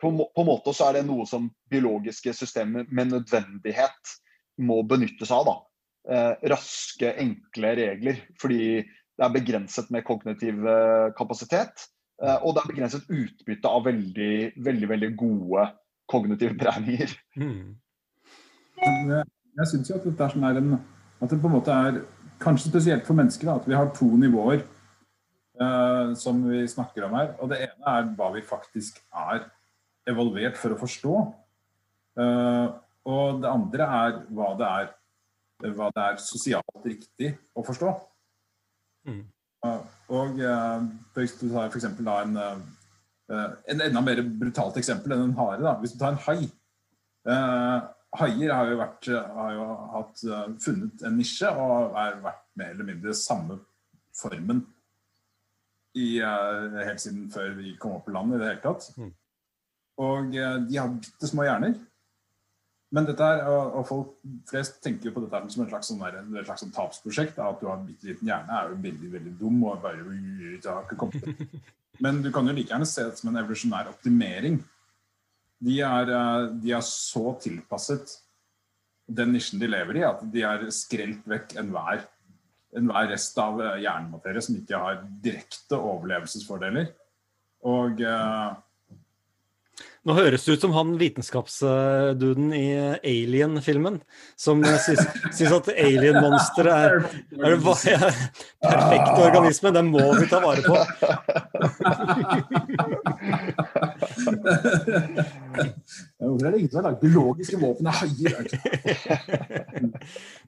på, 0.01 0.09
på, 0.09 0.41
en 0.43 0.49
måte 0.49 0.73
så 0.73 0.89
er 0.89 0.99
det 0.99 1.05
noe 1.07 1.27
som 1.29 1.51
biologiske 1.71 2.33
systemer 2.35 2.89
med 2.89 3.13
nødvendighet 3.13 4.17
må 4.63 4.81
benytte 4.87 5.27
seg 5.29 5.43
av. 5.43 5.51
da 5.51 5.59
eh, 6.09 6.49
raske, 6.49 7.13
enkle 7.19 7.75
regler. 7.79 8.21
Fordi 8.41 8.63
det 8.83 9.25
er 9.25 9.35
begrenset 9.35 9.91
med 9.93 10.05
kognitiv 10.07 10.65
eh, 10.67 11.11
kapasitet. 11.17 11.87
Eh, 12.23 12.39
og 12.41 12.55
det 12.55 12.63
er 12.63 12.73
begrenset 12.73 13.09
utbytte 13.11 13.69
av 13.69 13.87
veldig, 13.87 14.35
veldig, 14.65 14.91
veldig 14.95 15.11
gode 15.19 15.69
kognitive 16.11 16.57
beregninger. 16.59 17.15
Mm. 17.39 17.79
Jeg 19.57 19.69
syns 19.69 19.89
jo 19.89 19.97
at 19.99 20.05
dette 20.07 20.25
er 20.25 20.33
sånn 20.33 20.45
er 20.47 20.59
en 20.59 20.75
At 21.21 21.31
det 21.31 21.39
på 21.39 21.47
en 21.47 21.55
måte 21.55 21.71
er 21.71 22.01
kanskje 22.43 22.71
spesielt 22.71 23.05
for 23.07 23.15
mennesker 23.15 23.47
da, 23.47 23.55
at 23.55 23.67
vi 23.69 23.77
har 23.77 23.91
to 23.95 24.09
nivåer 24.19 24.63
uh, 25.61 26.11
som 26.19 26.41
vi 26.49 26.65
snakker 26.67 27.05
om 27.07 27.15
her. 27.15 27.29
Og 27.39 27.51
det 27.51 27.61
ene 27.63 27.93
er 27.93 28.09
hva 28.17 28.31
vi 28.33 28.43
faktisk 28.43 28.99
er 29.07 29.45
evolvert 30.09 30.59
for 30.59 30.75
å 30.75 30.79
forstå. 30.81 31.13
Uh, 32.19 32.75
og 33.07 33.39
det 33.43 33.51
andre 33.51 33.87
er 34.01 34.19
hva 34.33 34.51
det 34.59 34.73
er 34.81 34.91
hva 35.77 35.87
det 35.95 36.03
er 36.03 36.19
sosialt 36.19 36.83
riktig 36.83 37.29
å 37.55 37.63
forstå. 37.63 37.93
Mm. 39.07 39.23
Og 40.11 40.41
uh, 40.43 40.83
hvis 41.15 41.37
du 41.39 41.45
tar 41.53 41.69
f.eks. 41.69 41.87
en, 41.87 42.39
en 43.31 43.83
enda 43.85 44.03
mer 44.03 44.19
brutalt 44.27 44.75
eksempel 44.81 45.15
enn 45.15 45.29
en 45.29 45.37
hare. 45.39 45.77
Hvis 45.79 45.95
du 45.95 46.01
tar 46.01 46.17
en 46.17 46.23
hai. 46.25 46.49
Eh, 48.13 48.19
haier 48.21 48.53
har 48.53 48.69
jo, 48.69 48.77
vært, 48.79 49.09
har 49.37 49.55
jo 49.57 49.67
hatt, 49.95 50.23
funnet 50.63 51.05
en 51.07 51.17
nisje 51.17 51.49
og 51.49 51.95
har 51.97 52.19
vært 52.23 52.45
mer 52.59 52.75
eller 52.75 52.89
mindre 52.91 53.15
samme 53.17 53.57
formen 54.13 54.61
i, 55.97 56.19
helt 56.21 57.01
siden 57.01 57.27
før 57.33 57.55
vi 57.57 57.75
kom 57.81 57.97
opp 57.97 58.07
på 58.07 58.13
land 58.13 58.33
i 58.33 58.39
det 58.41 58.51
hele 58.51 58.61
tatt. 58.61 58.87
Mm. 58.97 59.09
Og 60.03 60.31
de 60.33 60.77
har 60.77 60.93
bitte 60.93 61.29
små 61.29 61.45
hjerner. 61.45 61.75
Men 62.93 63.07
dette 63.09 63.25
her, 63.25 63.41
og 63.49 63.85
folk 63.89 64.09
flest 64.49 64.77
tenker 64.85 65.09
jo 65.09 65.15
på 65.15 65.23
dette 65.23 65.39
som 65.49 65.63
et 65.63 65.71
slags, 65.71 65.87
sånn 65.89 66.01
der, 66.03 66.19
et 66.21 66.45
slags 66.45 66.61
sånn 66.61 66.73
tapsprosjekt. 66.75 67.39
At 67.41 67.61
du 67.61 67.65
har 67.65 67.79
en 67.79 67.87
bitte 67.87 68.11
liten 68.11 68.29
hjerne, 68.29 68.53
er 68.53 68.69
jo 68.69 68.81
veldig 68.83 69.09
veldig 69.15 69.33
dum. 69.39 69.63
og 69.65 69.81
bare 69.81 70.01
Men 72.03 72.21
du 72.21 72.29
kan 72.33 72.45
jo 72.49 72.53
like 72.53 72.69
gjerne 72.69 72.89
se 72.89 73.07
det 73.07 73.17
som 73.17 73.31
en 73.31 73.41
evolusjonær 73.41 73.89
optimering. 73.89 74.59
De 75.63 75.79
er, 75.85 76.11
eh, 76.11 76.49
de 76.63 76.75
er 76.75 76.83
så 76.87 77.37
tilpasset 77.43 78.17
den 79.07 79.33
nisjen 79.35 79.59
de 79.59 79.67
lever 79.67 79.99
i, 79.99 80.03
at 80.07 80.21
de 80.31 80.43
har 80.45 80.63
skrelt 80.71 81.25
vekk 81.29 81.57
enhver 81.59 82.05
enhver 82.77 83.07
rest 83.13 83.37
av 83.41 83.61
eh, 83.61 83.79
hjernematerie 83.83 84.41
som 84.43 84.57
ikke 84.57 84.83
har 84.85 85.01
direkte 85.23 85.77
overlevelsesfordeler. 85.77 86.87
Og 87.69 88.01
uh, 88.03 88.53
nå 90.03 90.15
høres 90.17 90.43
det 90.43 90.57
ut 90.57 90.63
som 90.65 90.73
han 90.75 90.89
vitenskapsduden 90.99 92.49
i 92.57 92.65
Alien-filmen, 93.07 94.01
som 94.35 94.59
syns 94.83 95.53
at 95.59 95.69
alien-monsteret 95.71 96.73
er, 96.75 97.07
er, 97.39 97.55
er 97.55 97.57
perfekte 98.67 99.19
organisme. 99.29 99.71
Den 99.77 99.87
må 99.93 100.03
vi 100.19 100.27
ta 100.27 100.43
vare 100.43 100.63
på. 100.67 100.75
Hvorfor 106.23 106.47
er 106.47 106.51
det 106.51 106.59
ingen 106.59 106.71
som 106.71 106.79
har 106.79 106.87
lagd 106.87 107.01
biologiske 107.03 107.59
våpen 107.61 107.89
av 107.91 107.95
haier? 108.01 108.43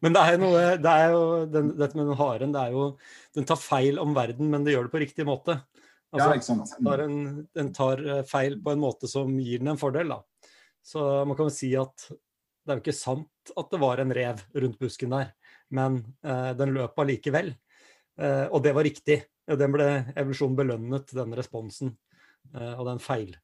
Men 0.04 0.16
det 0.16 0.22
er, 0.22 0.38
noe, 0.42 0.64
det 0.82 0.92
er 0.92 1.08
jo 1.14 1.24
den, 1.52 1.72
dette 1.80 1.98
med 1.98 2.06
den 2.10 2.20
haren, 2.20 2.54
det 2.56 2.62
er 2.62 2.76
jo 2.76 2.84
Den 3.36 3.48
tar 3.50 3.60
feil 3.60 4.00
om 4.02 4.16
verden, 4.16 4.52
men 4.52 4.66
det 4.66 4.76
gjør 4.76 4.88
det 4.88 4.94
på 4.96 5.04
riktig 5.04 5.26
måte. 5.28 5.60
Altså, 6.16 6.30
ja, 6.30 6.36
ikke 6.38 6.48
sant. 6.48 6.76
Den, 6.80 7.02
en, 7.04 7.48
den, 7.58 7.72
tar 7.76 8.02
eh, 8.04 8.24
feil 8.28 8.56
på 8.64 8.72
en 8.72 8.84
måte 8.84 9.10
som 9.12 9.34
gir 9.42 9.60
den 9.60 9.74
en 9.74 9.82
fordel. 9.82 10.14
Da. 10.14 10.52
Så 10.86 11.04
man 11.28 11.36
kan 11.36 11.50
jo 11.50 11.56
si 11.56 11.74
at 11.80 12.08
det 12.08 12.72
er 12.72 12.80
jo 12.80 12.86
ikke 12.86 12.98
sant 12.98 13.52
at 13.60 13.68
det 13.74 13.80
var 13.82 14.02
en 14.02 14.14
rev 14.16 14.42
rundt 14.56 14.80
busken 14.82 15.12
der, 15.14 15.34
men 15.76 16.00
eh, 16.26 16.52
den 16.58 16.74
løp 16.78 16.98
allikevel. 17.04 17.52
Eh, 18.16 18.46
og 18.48 18.64
det 18.64 18.74
var 18.78 18.88
riktig. 18.88 19.20
Den 19.46 19.76
ble 19.76 19.90
evolusjonen 20.16 20.58
belønnet, 20.58 21.12
den 21.14 21.36
responsen 21.38 21.92
eh, 22.56 22.74
og 22.74 22.88
den 22.88 23.04
feil 23.04 23.36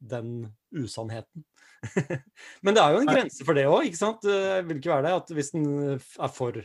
Den 0.00 0.48
usannheten. 0.70 1.44
men 2.64 2.76
det 2.76 2.82
er 2.82 2.94
jo 2.94 3.00
en 3.00 3.08
grense 3.10 3.44
for 3.46 3.56
det 3.56 3.66
òg, 3.68 3.88
ikke 3.88 4.00
sant? 4.00 4.24
Det 4.24 4.60
vil 4.68 4.80
ikke 4.80 4.92
være 4.92 5.06
det 5.08 5.14
at 5.16 5.32
hvis 5.36 5.52
den 5.56 5.68
er 5.96 6.32
for 6.32 6.60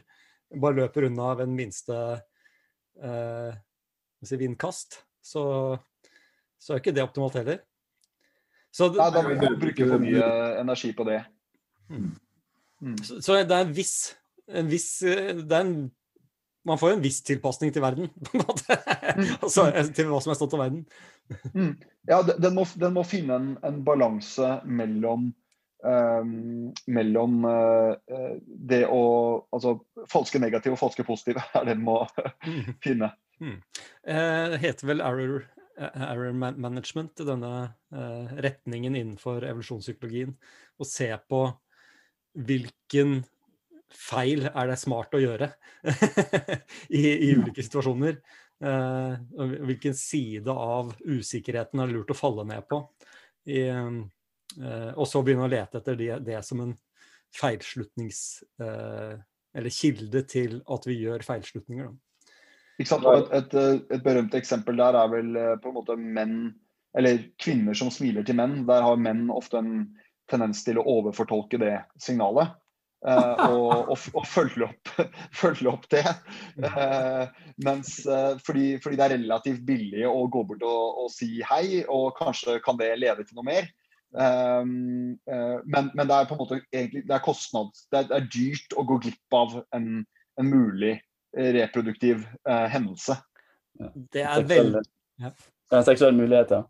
Bare 0.56 0.78
løper 0.78 1.08
unna 1.08 1.32
ved 1.36 1.50
en 1.50 1.56
minste 1.58 1.96
eh, 3.02 3.56
si, 4.24 4.38
vindkast, 4.38 5.00
så, 5.20 5.42
så 6.62 6.76
er 6.76 6.84
ikke 6.84 6.94
det 6.96 7.04
optimalt 7.04 7.40
heller. 7.40 7.64
Så 8.70 8.92
det, 8.94 9.00
Nei, 9.02 9.10
da 9.16 9.24
vil 9.26 9.42
du 9.42 9.58
bruke 9.60 9.88
for 9.90 10.04
mye 10.04 10.30
energi 10.62 10.92
på 10.96 11.08
det. 11.10 11.18
Mm. 11.90 12.14
Mm. 12.86 12.96
Så, 13.02 13.20
så, 13.26 13.40
det 13.42 13.58
er 13.58 13.66
en 13.66 13.76
viss, 13.76 13.96
en 14.48 14.70
viss 14.70 14.90
det 15.02 15.50
er 15.50 15.62
en, 15.64 15.76
Man 16.66 16.80
får 16.82 16.92
jo 16.92 16.98
en 16.98 17.06
viss 17.06 17.22
tilpasning 17.26 17.74
til 17.74 17.84
verden, 17.86 18.12
på 18.26 18.38
en 18.38 18.46
måte. 18.46 18.78
Mm. 19.16 19.32
altså, 19.46 19.70
til 19.96 20.10
hva 20.10 20.22
som 20.24 20.34
er 20.34 20.40
stått 20.40 20.56
av 20.58 20.64
verden. 20.66 20.86
Mm. 21.54 21.74
Ja, 22.10 22.20
den 22.26 22.54
må, 22.58 22.66
den 22.78 22.96
må, 22.98 23.04
finne 23.08 23.40
en, 23.40 23.50
en 23.66 23.82
balanse 23.88 24.60
mellom 24.66 25.32
Um, 25.86 26.72
mellom 26.90 27.44
uh, 27.46 27.94
det 28.48 28.88
å 28.90 29.02
Altså 29.54 29.76
falske 30.10 30.40
negative 30.42 30.74
og 30.74 30.80
falske 30.82 31.04
positive 31.06 31.44
er 31.54 31.68
det 31.68 31.76
den 31.76 31.84
må 31.86 32.00
mm. 32.42 32.80
finne. 32.82 33.12
Mm. 33.44 33.60
Eh, 34.08 34.56
heter 34.64 34.88
vel 34.88 35.04
error, 35.04 35.44
error 35.78 36.34
management, 36.34 37.20
denne 37.28 37.52
eh, 37.94 38.36
retningen 38.48 38.96
innenfor 38.96 39.44
evolusjonspsykologien. 39.44 40.36
Å 40.80 40.88
se 40.88 41.10
på 41.30 41.42
hvilken 42.48 43.18
feil 43.96 44.48
er 44.50 44.70
det 44.70 44.78
smart 44.80 45.14
å 45.16 45.22
gjøre 45.22 45.50
I, 46.90 47.02
i, 47.02 47.32
ulike 47.36 47.64
situasjoner. 47.66 48.20
Uh, 48.64 49.18
hvilken 49.68 49.96
side 49.98 50.52
av 50.52 50.94
usikkerheten 51.04 51.82
er 51.82 51.90
det 51.90 51.98
lurt 51.98 52.14
å 52.14 52.18
falle 52.18 52.46
ned 52.48 52.68
på. 52.72 52.82
I, 53.52 53.68
uh, 53.70 54.92
og 54.96 55.06
så 55.10 55.22
begynne 55.26 55.48
å 55.48 55.52
lete 55.52 55.82
etter 55.82 56.00
det, 56.00 56.12
det 56.28 56.42
som 56.48 56.66
en 56.66 56.76
feilslutnings... 57.36 58.26
Uh, 58.62 59.16
eller 59.56 59.72
kilde 59.72 60.20
til 60.28 60.58
at 60.68 60.84
vi 60.84 60.98
gjør 61.00 61.22
feilslutninger. 61.24 61.86
Da. 61.88 62.34
Ikke 62.76 62.90
sant? 62.90 63.06
Og 63.08 63.30
et, 63.32 63.54
et, 63.56 63.86
et, 63.88 64.02
berømt 64.04 64.34
eksempel 64.36 64.76
der 64.76 64.98
er 65.00 65.08
vel 65.14 65.30
på 65.64 65.72
en 65.72 65.78
måte 65.78 65.96
menn, 65.96 66.34
eller 66.92 67.22
kvinner 67.40 67.78
som 67.80 67.88
smiler 67.88 68.26
til 68.28 68.36
menn. 68.36 68.66
Der 68.68 68.84
har 68.84 69.00
menn 69.00 69.30
ofte 69.32 69.62
en 69.62 69.78
tendens 70.28 70.66
til 70.68 70.82
å 70.82 70.84
overfortolke 70.98 71.62
det 71.62 71.72
signalet. 72.04 72.52
Uh, 73.06 73.52
og, 73.52 73.90
og, 73.94 74.06
og 74.18 74.24
følge, 74.26 74.66
opp, 74.66 74.90
følge, 75.42 75.70
opp, 75.70 75.84
det. 75.94 76.02
Uh, 76.58 77.28
mens, 77.62 78.00
uh, 78.10 78.34
fordi, 78.46 78.80
fordi, 78.82 78.98
det 78.98 79.06
er 79.06 79.14
relativt 79.14 79.66
billig 79.68 80.08
å 80.10 80.24
gå 80.34 80.42
bort 80.50 80.66
og, 80.66 81.04
og, 81.04 81.12
si 81.14 81.38
hei, 81.46 81.84
og 81.86 82.16
kanskje 82.18 82.58
kan 82.66 82.80
det 82.82 82.96
leve 82.98 83.26
til 83.26 83.38
noe 83.38 83.50
mer. 83.52 83.74
Men, 84.16 85.18
men, 85.68 86.06
det 86.08 86.16
er 86.16 86.28
på 86.30 86.38
en 86.38 86.40
måte 86.40 86.62
egentlig, 86.72 87.02
det 87.04 87.18
er 87.18 87.24
kostnad, 87.26 87.74
det 87.92 87.98
er, 88.00 88.06
det 88.08 88.16
er 88.16 88.30
dyrt 88.32 88.76
å 88.80 88.86
gå 88.88 88.96
glipp 89.04 89.36
av 89.36 89.58
en, 89.76 89.90
en 90.40 90.48
mulig 90.48 90.94
reproduktiv 91.36 92.24
eh, 92.50 92.68
hendelse. 92.72 93.18
Det 94.14 94.24
er 94.24 94.46
veldig 94.48 94.84
ja. 95.20 95.32
Det 95.72 95.78
er 95.80 95.86
seksuell 95.88 96.16
mulighet, 96.16 96.52
ja. 96.52 96.62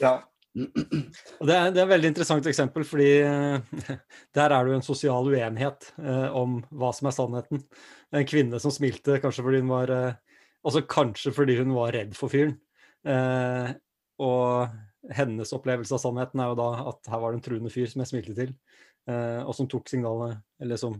ja. 0.00 0.12
Det, 0.56 1.52
er, 1.52 1.68
det 1.70 1.80
er 1.80 1.84
et 1.84 1.92
veldig 1.92 2.10
interessant 2.10 2.46
eksempel, 2.50 2.84
fordi 2.88 3.08
eh, 3.22 3.74
der 4.36 4.54
er 4.54 4.64
det 4.64 4.72
jo 4.72 4.78
en 4.78 4.86
sosial 4.86 5.28
uenighet 5.30 5.90
eh, 6.00 6.36
om 6.36 6.58
hva 6.70 6.92
som 6.96 7.10
er 7.10 7.16
sannheten. 7.16 7.62
En 8.16 8.28
kvinne 8.28 8.60
som 8.62 8.72
smilte 8.74 9.20
kanskje 9.22 9.44
fordi 9.44 9.62
hun 9.64 9.74
var 9.74 9.94
eh, 9.94 10.16
Altså 10.66 10.80
kanskje 10.90 11.30
fordi 11.32 11.54
hun 11.60 11.70
var 11.72 11.92
redd 11.94 12.16
for 12.18 12.28
fyren. 12.32 12.56
Eh, 13.06 13.68
og 14.20 15.12
hennes 15.14 15.52
opplevelse 15.54 15.94
av 15.94 16.00
sannheten 16.02 16.42
er 16.42 16.50
jo 16.50 16.56
da 16.58 16.66
at 16.90 17.08
her 17.08 17.22
var 17.22 17.30
det 17.30 17.38
en 17.38 17.44
truende 17.46 17.70
fyr 17.72 17.86
som 17.88 18.02
jeg 18.02 18.10
smilte 18.10 18.34
til, 18.36 18.50
eh, 19.08 19.38
og 19.38 19.54
som 19.56 19.68
tok 19.70 19.86
signalene, 19.88 20.40
eller 20.60 20.80
som 20.82 20.98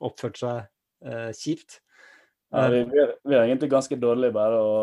oppførte 0.00 0.40
seg 0.40 1.36
kjipt. 1.36 1.76
Ja, 2.56 2.70
vi, 2.72 2.80
vi, 2.88 3.34
er, 3.36 3.44
egentlig 3.44 3.68
ganske 3.70 4.00
dårlige 4.00 4.34
bare 4.34 4.64
å 4.64 4.74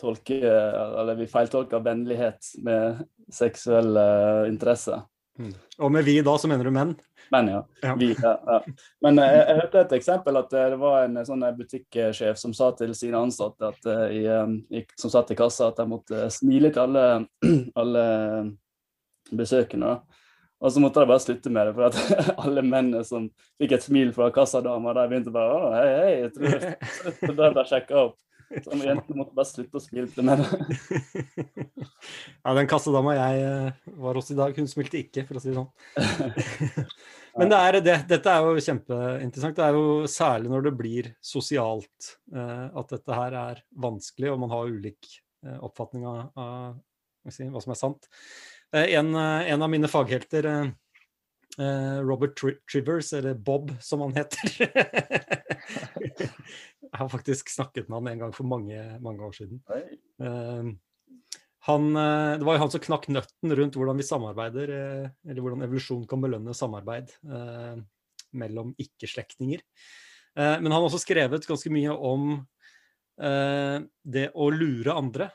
tolke 0.00 0.40
Eller 0.40 1.18
vi 1.18 1.28
feiltolker 1.30 1.82
vennlighet 1.84 2.52
med 2.64 3.04
seksuell 3.30 3.94
uh, 3.96 4.48
interesse. 4.48 5.02
Mm. 5.38 5.54
Og 5.78 5.92
med 5.92 6.04
vi 6.04 6.18
da, 6.24 6.34
så 6.38 6.48
mener 6.50 6.66
du 6.66 6.74
menn? 6.74 6.96
Menn, 7.30 7.48
ja. 7.52 7.60
ja. 7.84 7.92
Vi, 7.96 8.10
ja, 8.18 8.32
ja. 8.46 8.56
Men 9.04 9.20
uh, 9.20 9.26
jeg, 9.28 9.44
jeg, 9.44 9.58
hørte 9.60 9.84
et 9.84 9.94
eksempel 10.00 10.40
at 10.40 10.56
uh, 10.56 10.64
det 10.72 10.80
var 10.82 11.04
en 11.04 11.20
sånn 11.26 11.46
butikksjef 11.56 12.40
som 12.40 12.56
sa 12.56 12.72
til 12.78 12.92
sine 12.98 13.20
ansatte 13.20 13.70
at, 13.70 13.90
i, 14.10 14.24
i, 14.74 14.82
som 14.98 15.12
satt 15.14 15.30
i 15.30 15.38
kassa, 15.38 15.70
at 15.70 15.78
de 15.78 15.86
måtte 15.88 16.26
smile 16.34 16.72
til 16.74 16.82
alle, 16.88 17.06
alle 17.80 18.04
besøkende. 19.30 20.00
Og 20.60 20.72
så 20.72 20.80
måtte 20.82 21.00
de 21.00 21.08
bare 21.08 21.22
slutte 21.22 21.50
med 21.52 21.70
det, 21.70 21.76
for 21.76 21.88
at 21.88 22.32
alle 22.44 22.64
mennene 22.64 23.04
som 23.06 23.30
fikk 23.60 23.76
et 23.76 23.86
smil 23.86 24.10
fra 24.16 24.28
kassadama, 24.34 24.92
de 24.96 25.06
begynte 25.08 25.32
bare 25.32 25.54
å, 25.56 25.70
hei, 25.72 25.86
hei, 25.94 26.10
jeg 26.26 26.34
tror 26.36 27.38
det 27.38 27.54
ble 27.54 27.64
sjekka 27.70 28.02
opp. 28.08 28.18
Så 28.50 28.74
jentene 28.74 29.14
måtte 29.14 29.36
bare 29.36 29.46
slutte 29.46 29.78
å 29.78 29.82
smile 29.82 30.24
med 30.26 30.40
det. 30.42 30.46
ja, 32.42 32.54
den 32.56 32.68
kassadama 32.70 33.14
jeg 33.14 33.44
eh, 33.46 33.92
var 34.02 34.18
hos 34.18 34.32
i 34.34 34.36
dag, 34.38 34.56
hun 34.58 34.66
smilte 34.70 34.98
ikke, 34.98 35.22
for 35.28 35.38
å 35.38 35.42
si 35.42 35.52
det 35.52 35.58
sånn. 35.60 35.70
Men 37.38 37.52
det 37.52 37.60
er, 37.62 37.78
det, 37.86 37.96
dette 38.10 38.34
er 38.34 38.48
jo 38.48 38.64
kjempeinteressant. 38.66 39.54
Det 39.54 39.68
er 39.68 39.78
jo 39.78 40.10
særlig 40.10 40.50
når 40.50 40.66
det 40.66 40.74
blir 40.80 41.12
sosialt 41.22 42.12
eh, 42.34 42.66
at 42.66 42.96
dette 42.96 43.20
her 43.20 43.38
er 43.44 43.62
vanskelig, 43.86 44.32
og 44.32 44.42
man 44.42 44.54
har 44.56 44.74
ulik 44.74 45.12
eh, 45.46 45.58
oppfatning 45.70 46.08
av, 46.10 46.24
av 46.34 47.30
si, 47.30 47.46
hva 47.46 47.62
som 47.62 47.76
er 47.76 47.78
sant. 47.78 48.10
En, 48.74 49.14
en, 49.14 49.62
av 49.62 49.70
mine 49.70 49.88
faghelter 49.90 50.46
Robert 51.58 52.36
Tri 52.38 52.54
Trivers, 52.70 53.12
eller 53.12 53.34
Bob 53.34 53.72
som 53.82 54.00
han 54.04 54.14
heter. 54.16 54.52
Jeg 56.90 56.98
har 56.98 57.10
faktisk 57.10 57.50
snakket 57.52 57.88
med 57.88 58.00
han 58.00 58.12
en 58.12 58.22
gang 58.24 58.32
for 58.34 58.48
mange, 58.48 58.78
mange 59.02 59.26
år 59.26 59.34
siden. 59.36 59.60
Uh, 60.20 60.70
han, 61.68 61.88
uh, 61.94 62.38
det 62.40 62.46
var 62.46 62.56
jo 62.56 62.62
han 62.64 62.72
som 62.72 62.82
knakk 62.82 63.08
nøtten 63.12 63.54
rundt 63.58 63.78
hvordan 63.78 64.00
vi 64.00 64.06
samarbeider, 64.06 64.72
eller 65.28 65.42
hvordan 65.44 65.66
evolusjon 65.66 66.06
kan 66.10 66.22
belønne 66.22 66.56
samarbeid 66.56 67.12
mellom 68.30 68.72
ikke-slektninger. 68.78 69.60
men 70.38 70.70
han 70.70 70.76
har 70.76 70.86
også 70.86 71.02
skrevet 71.02 71.46
ganske 71.46 71.70
mye 71.74 71.90
om 71.90 72.28
det 73.18 74.28
å 74.32 74.46
lure 74.54 74.94
andre. 74.94 75.26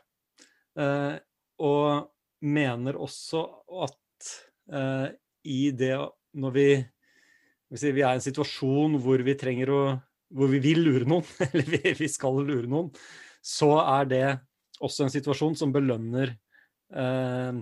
og 1.60 2.08
mener 2.42 2.98
også 2.98 3.44
at 3.86 4.32
i 5.46 5.70
det 5.76 5.94
når 6.36 6.56
vi, 6.56 6.68
vi 7.72 8.02
er 8.02 8.10
i 8.10 8.18
en 8.18 8.26
situasjon 8.26 8.98
hvor 9.04 9.22
vi 9.26 9.38
trenger 9.40 9.72
å 9.72 9.82
hvor 10.36 10.50
vi 10.52 10.60
vil 10.64 10.82
lure 10.86 11.08
noen, 11.08 11.26
eller 11.54 11.96
vi, 12.00 12.10
skal 12.12 12.42
lure 12.44 12.68
noen, 12.70 12.90
så 13.46 13.72
er 13.84 14.10
det 14.10 14.26
også 14.84 15.06
en 15.06 15.14
situasjon 15.14 15.56
som 15.60 15.72
belønner 15.72 16.34
eh, 16.34 17.60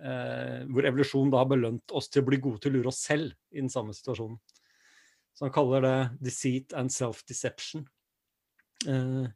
eh, 0.00 0.60
Hvor 0.70 0.88
evolusjonen 0.88 1.32
da 1.34 1.42
har 1.42 1.50
belønt 1.50 1.92
oss 1.96 2.08
til 2.08 2.22
å 2.22 2.28
bli 2.30 2.40
gode 2.40 2.62
til 2.62 2.72
å 2.72 2.78
lure 2.78 2.92
oss 2.92 3.02
selv 3.04 3.34
i 3.52 3.60
den 3.60 3.72
samme 3.72 3.92
situasjonen. 3.96 4.38
Så 5.34 5.46
han 5.46 5.54
kaller 5.54 5.84
det 5.84 5.98
'deceit 6.20 6.74
and 6.76 6.92
self-deception'. 6.94 7.84
Eh, 8.88 9.26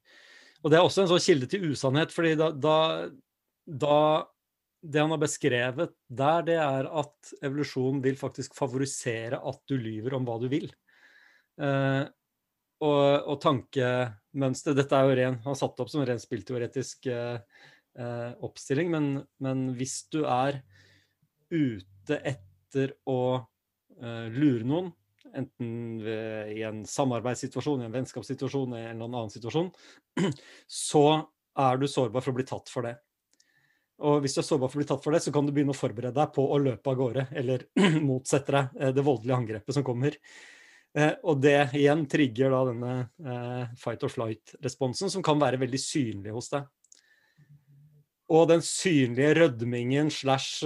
og 0.65 0.71
det 0.71 0.79
er 0.79 0.87
også 0.87 1.05
en 1.05 1.11
sånn 1.13 1.27
kilde 1.27 1.51
til 1.51 1.69
usannhet, 1.75 2.13
fordi 2.15 2.33
da, 2.41 2.49
da, 2.51 2.79
da 3.69 3.99
det 4.85 5.01
han 5.01 5.13
har 5.15 5.21
beskrevet 5.23 5.95
der, 6.13 6.43
det 6.45 6.59
er 6.61 6.89
at 7.01 7.33
evolusjonen 7.41 8.03
vil 8.05 8.19
faktisk 8.21 8.57
favorisere 8.59 9.41
at 9.41 9.63
du 9.71 9.79
lyver 9.81 10.17
om 10.19 10.27
hva 10.29 10.37
du 10.43 10.51
vil. 10.53 10.69
Eh, 11.63 12.05
og, 12.85 13.05
og 13.31 13.39
tankemønster 13.43 14.77
Dette 14.77 14.99
er 14.99 15.09
jo 15.09 15.17
ren, 15.21 15.39
han 15.47 15.57
satt 15.57 15.81
opp 15.81 15.93
som 15.93 16.03
en 16.03 16.09
ren 16.11 16.21
spillteoretisk 16.21 17.09
eh, 17.13 17.39
eh, 17.97 18.31
oppstilling, 18.45 18.91
men, 18.93 19.09
men, 19.45 19.71
hvis 19.79 20.03
du 20.13 20.25
er 20.27 20.61
ute 21.55 22.19
etter 22.19 22.97
å 23.09 23.21
eh, 23.39 24.27
lure 24.35 24.67
noen, 24.69 24.93
enten 25.35 26.03
ved, 26.05 26.53
i 26.55 26.61
en 26.67 26.85
samarbeidssituasjon, 26.87 27.83
i 27.83 27.89
en 27.89 27.95
vennskapssituasjon, 27.95 28.77
i 28.77 28.85
en 28.85 28.99
eller 28.99 29.09
annen 29.09 29.33
situasjon, 29.33 29.73
så 30.89 31.07
er 31.65 31.81
du 31.81 31.89
sårbar 31.89 32.23
for 32.23 32.35
å 32.35 32.39
bli 32.39 32.47
tatt 32.51 32.71
for 32.71 32.87
det. 32.87 32.99
Og 34.03 34.25
hvis 34.25 34.35
du 34.35 34.41
er 34.43 34.47
sårbar 34.47 34.71
for 34.71 34.81
å 34.81 34.83
bli 34.83 34.89
tatt 34.89 35.05
for 35.05 35.15
det, 35.15 35.23
så 35.23 35.33
kan 35.35 35.47
du 35.47 35.53
begynne 35.55 35.75
å 35.75 35.79
forberede 35.79 36.17
deg 36.17 36.33
på 36.35 36.43
å 36.51 36.59
løpe 36.59 36.91
av 36.91 36.99
gårde, 36.99 37.27
eller 37.39 37.67
motsette 38.09 38.55
deg 38.55 38.81
eh, 38.81 38.95
det 38.97 39.05
voldelige 39.07 39.39
angrepet 39.39 39.77
som 39.77 39.87
kommer. 39.87 40.17
Eh, 40.95 41.13
og 41.23 41.39
det 41.43 41.59
igjen 41.79 42.03
trigger 42.11 42.55
da 42.55 42.63
denne 42.71 42.95
eh, 43.23 43.77
fight 43.79 44.03
or 44.07 44.11
flight-responsen, 44.11 45.13
som 45.15 45.23
kan 45.27 45.39
være 45.43 45.63
veldig 45.63 45.81
synlig 45.81 46.35
hos 46.35 46.51
deg. 46.57 46.67
Og 48.35 48.49
den 48.51 48.65
synlige 48.67 49.35
rødmingen 49.37 50.09
slash 50.11 50.65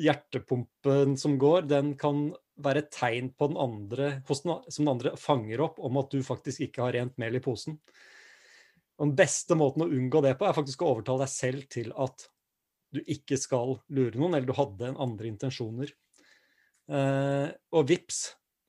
hjertepumpen 0.00 1.12
som 1.20 1.36
går, 1.38 1.66
den 1.68 1.92
kan 2.00 2.30
være 2.64 2.82
et 2.82 2.92
tegn 2.96 3.28
på 3.36 3.50
den 3.50 3.58
andre, 3.60 4.10
som 4.32 4.56
den 4.64 4.92
andre 4.94 5.12
fanger 5.20 5.60
opp 5.68 5.76
om 5.84 6.00
at 6.00 6.08
du 6.10 6.24
faktisk 6.24 6.64
ikke 6.66 6.86
har 6.86 6.96
rent 6.96 7.18
mel 7.20 7.36
i 7.36 7.42
posen. 7.44 7.76
Og 8.96 9.10
den 9.10 9.18
beste 9.18 9.58
måten 9.60 9.84
å 9.84 9.90
unngå 9.92 10.22
det 10.24 10.38
på, 10.40 10.48
er 10.48 10.56
faktisk 10.56 10.82
å 10.82 10.94
overtale 10.94 11.26
deg 11.26 11.32
selv 11.34 11.68
til 11.72 11.92
at 12.00 12.26
du 12.96 13.12
ikke 13.12 13.38
skal 13.40 13.78
lure 13.92 14.16
noen, 14.16 14.36
eller 14.36 14.48
du 14.48 14.56
hadde 14.56 14.90
en 14.90 15.00
andre 15.06 15.30
intensjoner. 15.30 15.92
Eh, 16.86 17.48
og 17.74 17.88
vips, 17.88 18.20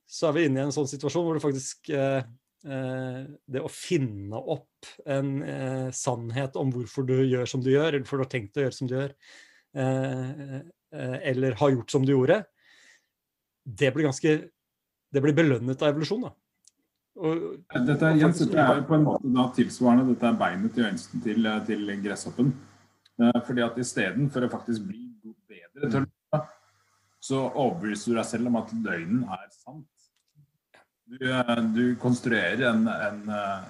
så 0.08 0.30
er 0.30 0.38
vi 0.38 0.46
inne 0.48 0.64
i 0.64 0.66
en 0.66 0.74
sånn 0.74 0.90
situasjon 0.90 1.26
hvor 1.28 1.38
det 1.38 1.44
faktisk 1.44 1.92
eh, 1.94 2.24
eh, 2.66 3.20
Det 3.46 3.62
å 3.62 3.70
finne 3.70 4.40
opp 4.40 4.90
en 5.06 5.34
eh, 5.44 5.90
sannhet 5.94 6.58
om 6.58 6.72
hvorfor 6.74 7.06
du 7.06 7.18
gjør 7.20 7.50
som 7.50 7.62
du 7.62 7.70
gjør, 7.74 7.92
eller 7.92 8.06
hvorfor 8.06 8.22
du 8.22 8.26
har 8.26 8.34
tenkt 8.34 8.58
å 8.58 8.66
gjøre 8.66 8.78
som 8.78 8.90
du 8.90 8.96
gjør, 8.96 9.14
eh, 9.78 10.58
eh, 10.96 11.18
eller 11.34 11.60
har 11.60 11.76
gjort 11.76 11.94
som 11.94 12.08
du 12.08 12.14
gjorde, 12.16 12.42
det 13.68 13.92
blir 13.94 14.08
ganske 14.10 14.38
Det 15.08 15.22
blir 15.24 15.32
belønnet 15.32 15.82
av 15.82 15.94
evolusjon, 15.94 16.26
da. 16.28 16.34
Og, 17.18 17.44
dette, 17.88 18.10
Jens, 18.20 18.42
dette 18.44 18.60
er 18.60 18.82
på 18.86 18.98
en 18.98 19.06
måte 19.06 19.30
da 19.34 19.46
tilsvarende 19.56 20.12
dette 20.12 20.28
er 20.28 20.36
beinet 20.38 20.76
i 20.78 20.84
øynsten 20.84 21.24
til, 21.24 21.48
til 21.66 21.94
gresshoppen. 22.04 22.52
Fordi 23.18 23.64
at 23.66 23.80
istedenfor 23.82 24.46
å 24.46 24.52
faktisk 24.52 24.86
bli 24.86 25.08
bedre 25.50 25.90
til 25.90 26.04
å 26.04 26.08
så 27.28 27.44
overbeviser 27.50 28.14
du 28.14 28.18
deg 28.18 28.28
selv 28.30 28.50
om 28.52 28.58
at 28.62 28.72
løgnen 28.72 29.24
er 29.36 29.48
sant. 29.52 29.86
Du, 31.08 31.18
eh, 31.18 31.62
du 31.74 31.84
konstruerer 32.00 32.68
en, 32.70 32.88
en, 32.88 33.22
eh, 33.30 33.68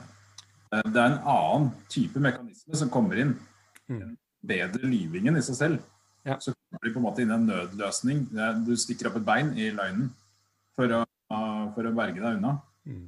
Det 0.68 1.00
er 1.00 1.14
en 1.14 1.22
annen 1.32 1.70
type 1.90 2.20
mekanisme 2.20 2.76
som 2.76 2.90
kommer 2.92 3.22
inn. 3.24 3.38
Den 3.88 4.18
bedre 4.44 4.84
lyvingen 4.84 5.40
i 5.40 5.44
seg 5.46 5.56
selv. 5.56 5.86
Ja. 6.28 6.36
Så 6.44 6.52
kommer 6.52 6.84
du 6.84 6.94
på 6.94 7.00
en 7.00 7.06
måte 7.06 7.24
inn 7.24 7.32
en 7.32 7.48
nødløsning. 7.48 8.26
Du 8.68 8.74
stikker 8.76 9.08
opp 9.08 9.22
et 9.22 9.26
bein 9.26 9.54
i 9.56 9.70
løgnen 9.72 10.10
for 10.76 10.92
å, 10.92 11.06
for 11.72 11.88
å 11.88 11.96
berge 11.96 12.20
deg 12.20 12.42
unna. 12.42 12.58
Mm. 12.84 13.08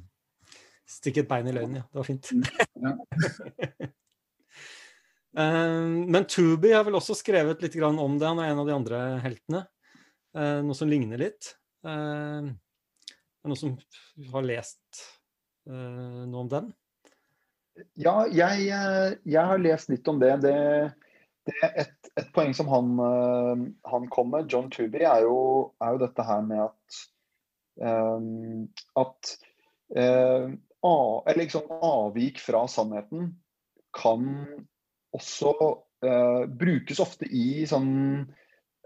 Stikke 0.88 1.22
et 1.22 1.28
bein 1.28 1.52
i 1.52 1.54
løgnen, 1.54 1.82
ja. 1.82 1.86
Det 1.92 2.00
var 2.00 2.08
fint. 2.08 2.32
Mm. 2.32 2.44
Ja. 2.80 3.90
um, 5.36 6.10
men 6.10 6.26
Tubi 6.30 6.72
har 6.74 6.84
vel 6.86 6.98
også 6.98 7.16
skrevet 7.18 7.62
litt 7.62 7.76
om 7.82 8.18
det. 8.18 8.26
Han 8.26 8.40
er 8.42 8.52
en 8.52 8.62
av 8.62 8.68
de 8.68 8.74
andre 8.74 9.00
heltene. 9.24 9.64
Uh, 10.36 10.60
noe 10.66 10.76
som 10.78 10.90
ligner 10.90 11.20
litt. 11.20 11.54
Uh, 11.86 12.50
er 12.50 13.48
det 13.48 13.52
noen 13.52 13.60
som 13.60 13.76
har 14.34 14.46
lest 14.46 15.06
noe 15.70 16.40
om 16.40 16.48
den? 16.50 16.70
Ja, 18.00 18.24
jeg, 18.32 18.64
eh, 18.74 19.12
jeg, 19.28 19.42
har 19.46 19.60
lest 19.60 19.90
litt 19.92 20.08
om 20.10 20.18
det. 20.20 20.32
Det, 20.42 20.54
det 21.46 21.68
et, 21.68 22.10
et, 22.16 22.30
poeng 22.34 22.52
som 22.56 22.68
han, 22.72 22.90
han, 23.86 24.08
kom 24.12 24.32
med, 24.34 24.48
John 24.50 24.70
Tooby, 24.72 25.04
er 25.04 25.22
er 25.84 25.94
jo 25.94 26.02
dette 26.02 26.26
her 26.26 26.42
med 26.48 26.64
at 26.64 26.98
at 28.98 29.30
uh, 29.96 30.50
liksom 31.38 31.70
avvik 31.70 32.40
fra 32.42 32.66
sannheten 32.68 33.30
kan 33.96 34.26
også 35.16 35.54
brukes 36.60 37.00
ofte 37.02 37.28
i 37.28 37.66
sånn 37.68 37.90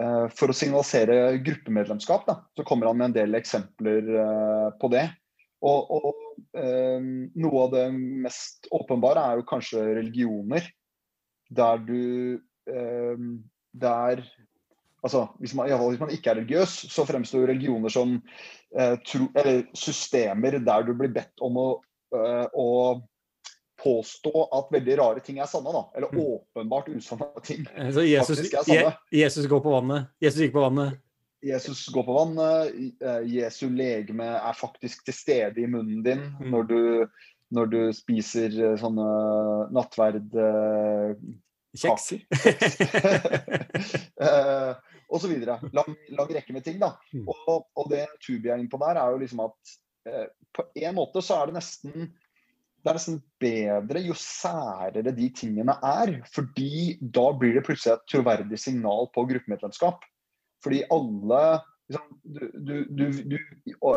uh, 0.02 0.26
for 0.34 0.50
å 0.50 0.56
signalisere 0.56 1.38
gruppemedlemskap, 1.44 2.26
da, 2.26 2.40
så 2.56 2.66
kommer 2.66 2.90
han 2.90 2.98
med 2.98 3.12
en 3.12 3.16
del 3.18 3.38
eksempler 3.38 4.10
uh, 4.10 4.68
på 4.80 4.90
det. 4.94 5.08
Og, 5.64 5.90
og 5.90 6.20
Noe 6.54 7.60
av 7.62 7.70
det 7.70 7.84
mest 7.94 8.66
åpenbare 8.74 9.22
er 9.22 9.38
jo 9.38 9.44
kanskje 9.46 9.84
religioner. 10.00 10.66
Der 11.54 11.78
du 11.78 12.42
der 12.66 14.22
altså 15.06 15.22
hvis 15.38 15.54
man, 15.54 15.70
hvis 15.70 16.02
man 16.02 16.10
ikke 16.10 16.32
er 16.32 16.40
religiøs, 16.40 16.74
så 16.90 17.06
fremstår 17.06 17.46
religioner 17.52 17.94
som 17.94 18.16
tro, 19.06 19.28
systemer 19.78 20.58
der 20.58 20.86
du 20.88 20.92
blir 20.98 21.14
bedt 21.14 21.44
om 21.46 21.58
å, 21.62 21.68
å 22.10 22.68
påstå 23.84 24.32
at 24.58 24.70
veldig 24.72 24.96
rare 24.98 25.20
ting 25.24 25.38
er 25.38 25.46
sanne. 25.50 25.72
da, 25.72 25.84
Eller 25.96 26.08
Mm. 26.12 26.20
åpenbart 26.24 26.88
usanne 26.88 27.28
ting. 27.44 27.66
Eh, 27.76 27.90
Så 27.92 28.02
Jesus, 28.08 28.38
Faktisk 28.38 28.54
er 28.54 28.64
sanne. 28.64 28.96
Je, 29.12 29.18
Jesus 29.22 29.46
går 29.46 29.60
på 29.60 29.70
vannet. 29.76 30.06
Jesus 30.20 30.40
gikk 30.40 30.52
på 30.56 30.64
vannet. 30.64 30.98
Jesus 31.44 31.86
går 31.92 32.02
på 32.06 32.14
vannet, 32.16 32.72
eh, 33.04 33.20
Jesu 33.28 33.68
legeme 33.68 34.24
er 34.40 34.54
faktisk 34.56 35.04
til 35.04 35.12
stede 35.14 35.60
i 35.60 35.66
munnen 35.68 36.02
din 36.02 36.22
Mm. 36.40 36.50
når, 36.50 36.62
du, 36.68 37.08
når 37.52 37.66
du 37.70 37.80
spiser 37.92 38.48
eh, 38.72 38.76
sånne 38.80 39.70
nattverd... 39.76 40.32
eh, 40.34 41.16
Kjeks. 41.74 42.12
og 45.10 45.20
så 45.20 45.28
videre. 45.30 45.58
Lang, 45.74 45.96
lang 46.14 46.30
rekke 46.36 46.54
med 46.54 46.64
ting, 46.64 46.78
da. 46.82 46.92
Mm. 47.14 47.26
Og, 47.28 47.66
og 47.76 47.88
det 47.90 48.06
Tubi 48.24 48.48
er 48.50 48.60
inne 48.60 48.70
på 48.72 48.80
der, 48.82 49.00
er 49.00 49.10
jo 49.14 49.20
liksom 49.22 49.42
at 49.46 49.74
eh, 50.08 50.26
på 50.54 50.66
en 50.86 50.94
måte 50.96 51.22
så 51.24 51.40
er 51.42 51.50
det 51.50 51.56
nesten 51.58 52.12
det 52.84 52.90
er 52.90 52.98
nesten 52.98 53.20
bedre 53.40 54.00
jo 54.04 54.14
særere 54.18 55.12
de 55.16 55.28
tingene 55.32 55.72
er. 55.80 56.18
Fordi 56.34 56.98
da 57.00 57.30
blir 57.32 57.56
det 57.56 57.62
plutselig 57.64 57.94
et 57.94 58.10
troverdig 58.12 58.58
signal 58.60 59.08
på 59.14 59.24
gruppemedlemskap. 59.30 60.04
Fordi 60.64 60.82
alle 60.92 61.40
liksom, 61.88 62.10
du, 62.24 62.76
du, 62.88 63.06
du, 63.32 63.38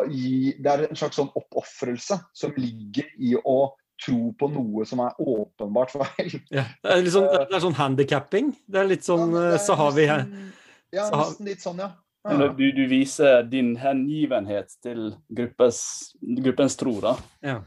i, 0.08 0.54
Det 0.56 0.72
er 0.72 0.86
en 0.86 0.96
slags 0.96 1.20
sånn 1.20 1.28
oppofrelse 1.36 2.16
som 2.32 2.56
ligger 2.56 3.12
i 3.20 3.34
å 3.36 3.58
tro 4.00 4.32
på 4.40 4.48
noe 4.54 4.86
som 4.88 5.02
er 5.04 5.20
åpenbart 5.20 5.92
feil. 5.92 6.38
Ja, 6.54 6.64
det 6.80 6.94
er 6.94 7.04
liksom, 7.04 7.28
det 7.28 7.58
er 7.58 7.64
sånn 7.66 7.76
handikapping. 7.76 8.52
Det 8.64 8.80
er 8.80 8.88
litt 8.88 9.04
sånn 9.04 9.34
Ja, 9.34 9.44
eh, 9.50 9.58
er 9.58 9.64
så 9.68 9.76
har 9.82 9.92
vi 9.96 10.08
her. 10.08 10.24
Ja, 10.96 11.10
nesten 11.12 11.50
litt 11.50 11.60
sånn, 11.60 11.84
ja. 11.84 11.92
Ja. 12.28 12.48
Du, 12.56 12.64
du 12.72 12.82
viser 12.90 13.44
din 13.48 13.74
hengivenhet 13.80 14.72
til 14.84 15.12
gruppes, 15.32 15.78
gruppens 16.40 16.76
tro, 16.80 16.96
da. 17.04 17.14
Ja. 17.44 17.60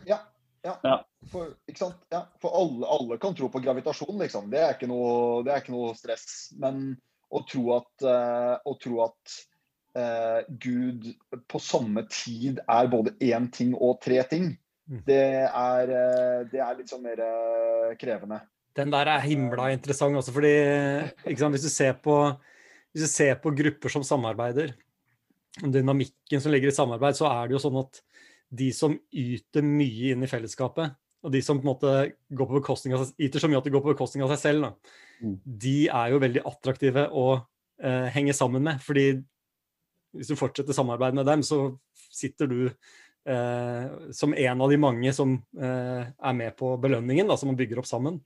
For, 1.32 1.54
ikke 1.70 1.82
sant? 1.84 2.02
Ja, 2.14 2.26
for 2.42 2.54
alle, 2.58 2.86
alle 2.90 3.18
kan 3.22 3.36
tro 3.38 3.50
på 3.54 3.62
gravitasjon, 3.64 4.18
liksom. 4.22 4.50
Det 4.52 4.62
er 4.62 4.76
ikke 4.76 4.90
noe, 4.90 5.42
det 5.46 5.54
er 5.54 5.64
ikke 5.64 5.76
noe 5.76 5.96
stress. 5.98 6.26
Men 6.62 6.94
å 7.32 7.44
tro 7.48 7.64
at, 7.78 7.92
uh, 8.06 8.56
å 8.68 8.76
tro 8.82 9.04
at 9.06 9.36
uh, 9.98 10.42
Gud 10.62 11.08
på 11.50 11.62
samme 11.64 12.06
tid 12.12 12.62
er 12.66 12.92
både 12.92 13.16
én 13.24 13.48
ting 13.54 13.76
og 13.78 14.02
tre 14.04 14.22
ting, 14.30 14.54
Mm. 14.92 15.04
det 15.06 15.26
er, 15.46 15.92
uh, 15.94 16.40
det 16.52 16.60
er 16.60 16.74
litt 16.76 16.90
sånn 16.92 17.04
mer 17.06 17.20
krevende. 18.02 18.42
Den 18.76 18.90
der 18.92 19.08
er 19.14 19.22
himla 19.24 19.70
interessant 19.72 20.18
også, 20.20 20.34
fordi 20.36 20.52
ikke 21.30 21.38
sant, 21.40 21.56
hvis, 21.56 21.68
du 21.68 21.72
ser 21.72 21.94
på, 22.04 22.16
hvis 22.92 23.06
du 23.06 23.12
ser 23.12 23.38
på 23.40 23.54
grupper 23.56 23.94
som 23.94 24.04
samarbeider, 24.04 24.74
dynamikken 25.62 26.44
som 26.44 26.52
ligger 26.52 26.72
i 26.72 26.76
samarbeid, 26.76 27.16
så 27.16 27.30
er 27.30 27.48
det 27.48 27.56
jo 27.56 27.62
sånn 27.64 27.80
at 27.84 28.02
de 28.52 28.72
som 28.76 28.98
yter 29.16 29.64
mye 29.66 30.12
inn 30.16 30.26
i 30.26 30.30
fellesskapet, 30.30 30.98
og 31.22 31.32
de 31.32 31.42
som 31.46 31.60
på 31.60 31.66
en 31.66 31.72
måte 31.72 31.92
går 32.34 32.50
på 32.50 32.60
bekostning 32.60 32.96
av 32.98 33.06
seg, 33.06 33.16
yter 33.28 33.44
så 33.44 33.50
mye 33.50 33.60
at 33.62 33.68
de 33.68 33.74
går 33.74 33.84
på 33.86 33.94
bekostning 33.94 34.26
av 34.26 34.34
seg 34.34 34.44
selv, 34.44 34.68
da, 34.68 34.98
Mm. 35.22 35.36
de 35.46 35.88
er 35.88 36.08
jo 36.10 36.18
veldig 36.18 36.42
attraktive 36.50 37.04
å 37.14 37.26
eh, 37.78 38.08
henge 38.10 38.34
sammen 38.34 38.64
med. 38.66 38.82
fordi 38.82 39.22
hvis 40.18 40.28
du 40.28 40.36
fortsetter 40.36 40.74
samarbeid 40.74 41.14
med 41.14 41.28
dem, 41.30 41.44
så 41.46 41.78
sitter 42.12 42.48
du 42.50 42.62
eh, 42.66 44.12
som 44.12 44.34
en 44.34 44.62
av 44.62 44.70
de 44.70 44.80
mange 44.82 45.14
som 45.14 45.36
eh, 45.56 46.10
er 46.10 46.34
med 46.34 46.58
på 46.58 46.74
belønningen, 46.82 47.28
da, 47.30 47.38
som 47.38 47.52
man 47.52 47.60
bygger 47.60 47.80
opp 47.80 47.86
sammen. 47.86 48.18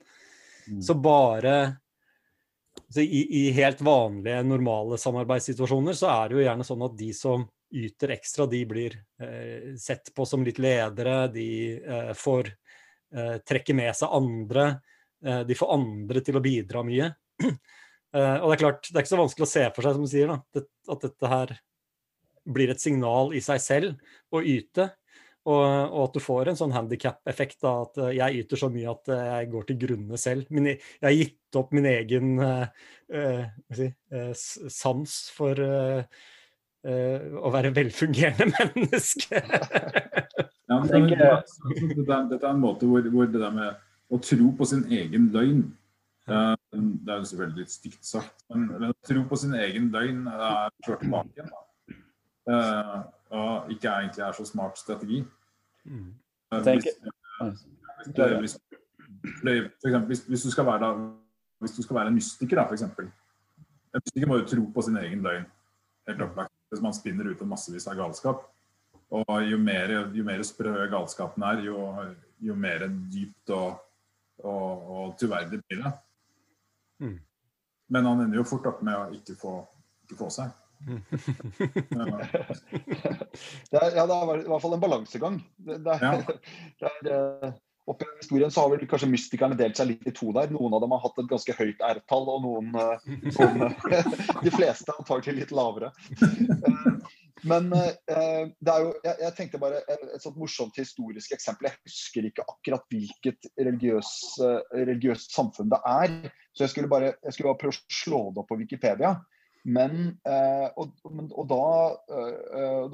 Mm. 0.66 0.80
Så 0.82 0.96
bare 0.98 1.76
så 2.88 3.00
i, 3.04 3.46
I 3.46 3.50
helt 3.56 3.80
vanlige, 3.80 4.42
normale 4.44 4.98
samarbeidssituasjoner 5.00 5.96
så 5.96 6.10
er 6.12 6.28
det 6.28 6.36
jo 6.36 6.44
gjerne 6.44 6.66
sånn 6.66 6.84
at 6.88 6.96
de 6.98 7.12
som 7.16 7.46
yter 7.70 8.12
ekstra, 8.14 8.46
de 8.46 8.62
blir 8.68 8.96
eh, 9.22 9.74
sett 9.80 10.12
på 10.14 10.26
som 10.28 10.44
litt 10.46 10.60
ledere, 10.62 11.26
de 11.32 11.48
eh, 11.80 12.12
får 12.16 12.50
eh, 13.14 13.36
trekke 13.46 13.74
med 13.76 13.94
seg 13.96 14.14
andre, 14.20 14.68
de 15.48 15.54
får 15.56 15.70
andre 15.72 16.20
til 16.22 16.36
å 16.38 16.42
bidra 16.44 16.82
mye. 16.86 17.06
Og 17.46 18.44
det 18.44 18.52
er 18.52 18.60
klart, 18.60 18.84
det 18.84 18.98
er 18.98 19.02
ikke 19.02 19.10
så 19.10 19.18
vanskelig 19.18 19.46
å 19.46 19.48
se 19.50 19.62
for 19.74 19.82
seg, 19.82 19.96
som 19.96 20.04
du 20.04 20.10
sier, 20.10 20.28
da, 20.30 20.62
at 20.92 21.06
dette 21.06 21.30
her 21.32 21.54
blir 22.54 22.70
et 22.70 22.82
signal 22.84 23.32
i 23.34 23.40
seg 23.42 23.62
selv 23.64 24.12
å 24.30 24.42
yte. 24.44 24.90
Og, 25.46 25.62
og 25.64 25.98
at 26.04 26.16
du 26.16 26.22
får 26.22 26.50
en 26.50 26.58
sånn 26.58 26.74
handikap-effekt, 26.74 27.64
at 27.70 27.98
jeg 28.14 28.44
yter 28.44 28.60
så 28.60 28.70
mye 28.72 28.92
at 28.92 29.10
jeg 29.14 29.50
går 29.52 29.66
til 29.68 29.80
grunne 29.82 30.18
selv. 30.18 30.48
Min, 30.54 30.72
e- 30.72 30.78
jeg 30.78 31.06
har 31.06 31.14
gitt 31.16 31.58
opp 31.60 31.74
min 31.76 31.86
egen 31.90 32.32
eh, 32.42 33.44
si, 33.78 33.90
eh, 34.12 34.32
sans 34.34 35.18
for 35.36 35.62
eh, 35.62 36.24
å 36.86 37.50
være 37.54 37.72
velfungerende 37.76 38.46
menneske. 38.76 39.40
Ja, 40.66 40.78
men, 40.78 40.88
tenker- 40.90 41.18
det, 41.18 41.26
er- 41.30 41.42
dette, 41.96 42.12
er, 42.12 42.28
dette 42.30 42.46
er 42.46 42.52
en 42.52 42.62
måte 42.62 42.86
hvor, 42.90 43.04
hvor 43.12 43.28
det 43.30 43.40
der 43.42 43.54
med 43.54 43.82
å 44.12 44.20
tro 44.22 44.52
på 44.58 44.66
sin 44.68 44.84
egen 44.94 45.28
løgn 45.34 45.62
eh, 46.30 46.54
Det 46.70 47.10
er 47.10 47.20
jo 47.22 47.28
selvfølgelig 47.30 47.64
litt 47.64 47.72
stygt 47.74 48.06
sagt, 48.06 48.44
men, 48.52 48.68
men 48.74 48.92
å 48.92 48.96
tro 49.06 49.24
på 49.30 49.38
sin 49.42 49.54
egen 49.58 49.88
løgn 49.94 50.24
er 50.30 50.70
kjørt 50.86 51.02
tilbake 51.04 51.34
igjen. 51.40 51.52
Eh, 52.46 52.96
og 53.36 53.70
ikke 53.74 53.90
egentlig 53.90 54.22
er 54.22 54.36
så 54.38 54.46
smart 54.46 54.78
strategi. 54.78 55.24
Mm. 55.86 56.10
Eh, 56.54 56.68
hvis, 56.70 56.86
hvis, 57.42 58.58
hvis, 59.42 59.78
hvis, 60.06 60.24
hvis, 60.28 60.42
du 60.46 60.50
skal 60.54 60.66
være, 60.70 60.82
da, 60.86 60.90
hvis 61.62 61.74
du 61.78 61.82
skal 61.82 61.98
være 62.00 62.12
en 62.12 62.18
mystiker, 62.20 62.60
da, 62.60 62.68
eksempel. 62.74 63.10
En 63.94 64.02
mystiker 64.04 64.30
må 64.30 64.38
jo 64.42 64.46
tro 64.50 64.66
på 64.74 64.86
sin 64.86 64.98
egen 65.02 65.22
løgn. 65.26 65.46
Helt 66.06 66.22
opplagt. 66.22 66.55
Hvis 66.76 66.84
man 66.84 66.94
spinner 66.94 67.30
ut 67.32 67.40
en 67.40 67.48
massevis 67.48 67.88
av 67.88 67.96
galskap. 67.96 68.44
Og 69.16 69.36
jo 69.46 69.58
mer, 69.62 69.92
jo 70.12 70.24
mer 70.26 70.42
sprø 70.44 70.74
galskapen 70.92 71.44
er, 71.46 71.62
jo, 71.64 71.78
jo 72.42 72.56
mer 72.58 72.84
dypt 73.12 73.52
og, 73.54 73.78
og, 74.42 74.90
og 74.96 75.16
troverdig 75.20 75.62
blir 75.62 75.84
det. 75.84 75.92
Mm. 77.00 77.08
Mm. 77.08 77.16
Men 77.94 78.08
han 78.10 78.22
ender 78.24 78.40
jo 78.40 78.46
fort 78.50 78.66
opp 78.68 78.82
med 78.84 78.98
å 78.98 79.08
ikke 79.14 79.38
få, 79.38 79.54
ikke 80.04 80.18
få 80.20 80.30
seg. 80.34 80.50
Ja. 80.50 80.96
Det 83.66 83.78
er, 83.80 83.94
ja, 83.96 84.04
det 84.06 84.14
er 84.14 84.40
i 84.40 84.48
hvert 84.48 84.62
fall 84.62 84.74
en 84.76 84.80
balansegang. 84.80 85.38
Det, 85.56 85.78
det 85.84 85.94
er, 85.96 86.04
Ja. 86.04 86.12
det 87.04 87.12
er, 87.12 87.48
eh, 87.48 87.56
opp 87.86 88.02
i 88.02 88.06
historien 88.20 88.50
så 88.50 88.64
har 88.64 88.72
vel 88.72 88.88
kanskje 88.90 89.08
mystikerne 89.10 89.56
delt 89.58 89.78
seg 89.78 89.92
litt 89.92 90.08
i 90.10 90.14
to 90.14 90.32
der. 90.34 90.50
Noen 90.54 90.74
av 90.74 90.82
dem 90.82 90.94
har 90.94 91.04
hatt 91.04 91.20
et 91.22 91.28
ganske 91.30 91.54
høyt 91.54 91.84
R-tall, 91.86 92.26
og 92.32 92.42
noen, 92.42 92.72
eh, 92.82 93.12
noen 93.36 93.68
eh, 93.68 94.08
De 94.46 94.52
fleste 94.54 94.94
antagelig 94.96 95.44
litt 95.44 95.54
lavere. 95.54 95.92
Eh, 96.18 97.14
Men 97.46 97.68
det 97.70 98.72
er 98.72 98.80
jo, 98.82 98.88
jeg, 99.04 99.14
jeg 99.20 99.32
tenkte 99.36 99.58
bare 99.60 99.82
et, 99.92 100.06
sånt 100.22 100.38
morsomt 100.40 100.78
historisk 100.80 101.34
eksempel. 101.36 101.68
Jeg 101.68 101.78
husker 101.84 102.26
ikke 102.26 102.46
akkurat 102.48 102.86
hvilket 102.90 103.46
religiøs, 103.60 104.10
religiøst 104.72 105.36
samfunn 105.36 105.70
det 105.70 105.78
er. 105.86 106.16
Så 106.56 106.64
jeg 106.64 106.72
skulle 106.72 106.90
bare, 106.90 107.12
jeg 107.22 107.36
skulle 107.36 107.52
bare 107.52 107.60
prøve 107.60 107.76
å 107.76 107.92
slå 108.00 108.22
det 108.32 108.42
opp 108.42 108.48
på 108.50 108.58
Wikipedia. 108.58 109.12
Men, 109.68 110.16
og, 110.80 110.96
og 111.04 111.44
da, 111.52 111.62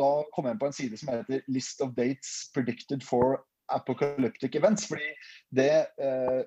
da 0.03 0.11
kom 0.35 0.51
jeg 0.51 0.57
inn 0.57 0.61
på 0.61 0.69
en 0.69 0.77
side 0.77 1.01
som 1.01 1.15
heter 1.15 1.47
'List 1.47 1.81
of 1.87 1.95
dates 1.97 2.51
predicted 2.53 3.07
for 3.07 3.39
apocalyptic 3.69 4.55
events'. 4.55 4.89
fordi 4.89 5.09
det, 5.51 5.87
eh, 5.99 6.43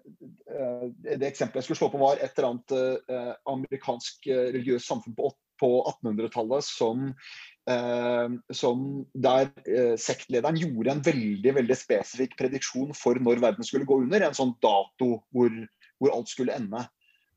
eh, 0.52 0.86
det 1.18 1.28
eksempelet 1.28 1.62
jeg 1.62 1.70
skulle 1.70 1.82
slå 1.82 1.90
på, 1.94 2.02
var 2.02 2.22
et 2.22 2.38
eller 2.38 2.50
annet 2.50 2.76
eh, 3.10 3.34
amerikansk 3.52 4.28
religiøst 4.28 4.90
samfunn 4.90 5.16
på, 5.18 5.32
på 5.62 5.70
1800-tallet 6.04 6.66
som, 6.68 7.14
som 8.52 8.80
der 9.16 9.48
sektlederen 9.98 10.58
gjorde 10.60 10.92
en 10.92 11.04
veldig 11.06 11.54
veldig 11.56 11.78
spesifikk 11.80 12.36
prediksjon 12.38 12.92
for 12.94 13.16
når 13.24 13.40
verden 13.40 13.64
skulle 13.64 13.88
gå 13.88 14.02
under. 14.04 14.26
En 14.28 14.36
sånn 14.36 14.52
dato 14.62 15.08
hvor, 15.32 15.56
hvor 15.96 16.12
alt 16.12 16.30
skulle 16.30 16.58
ende. 16.60 16.84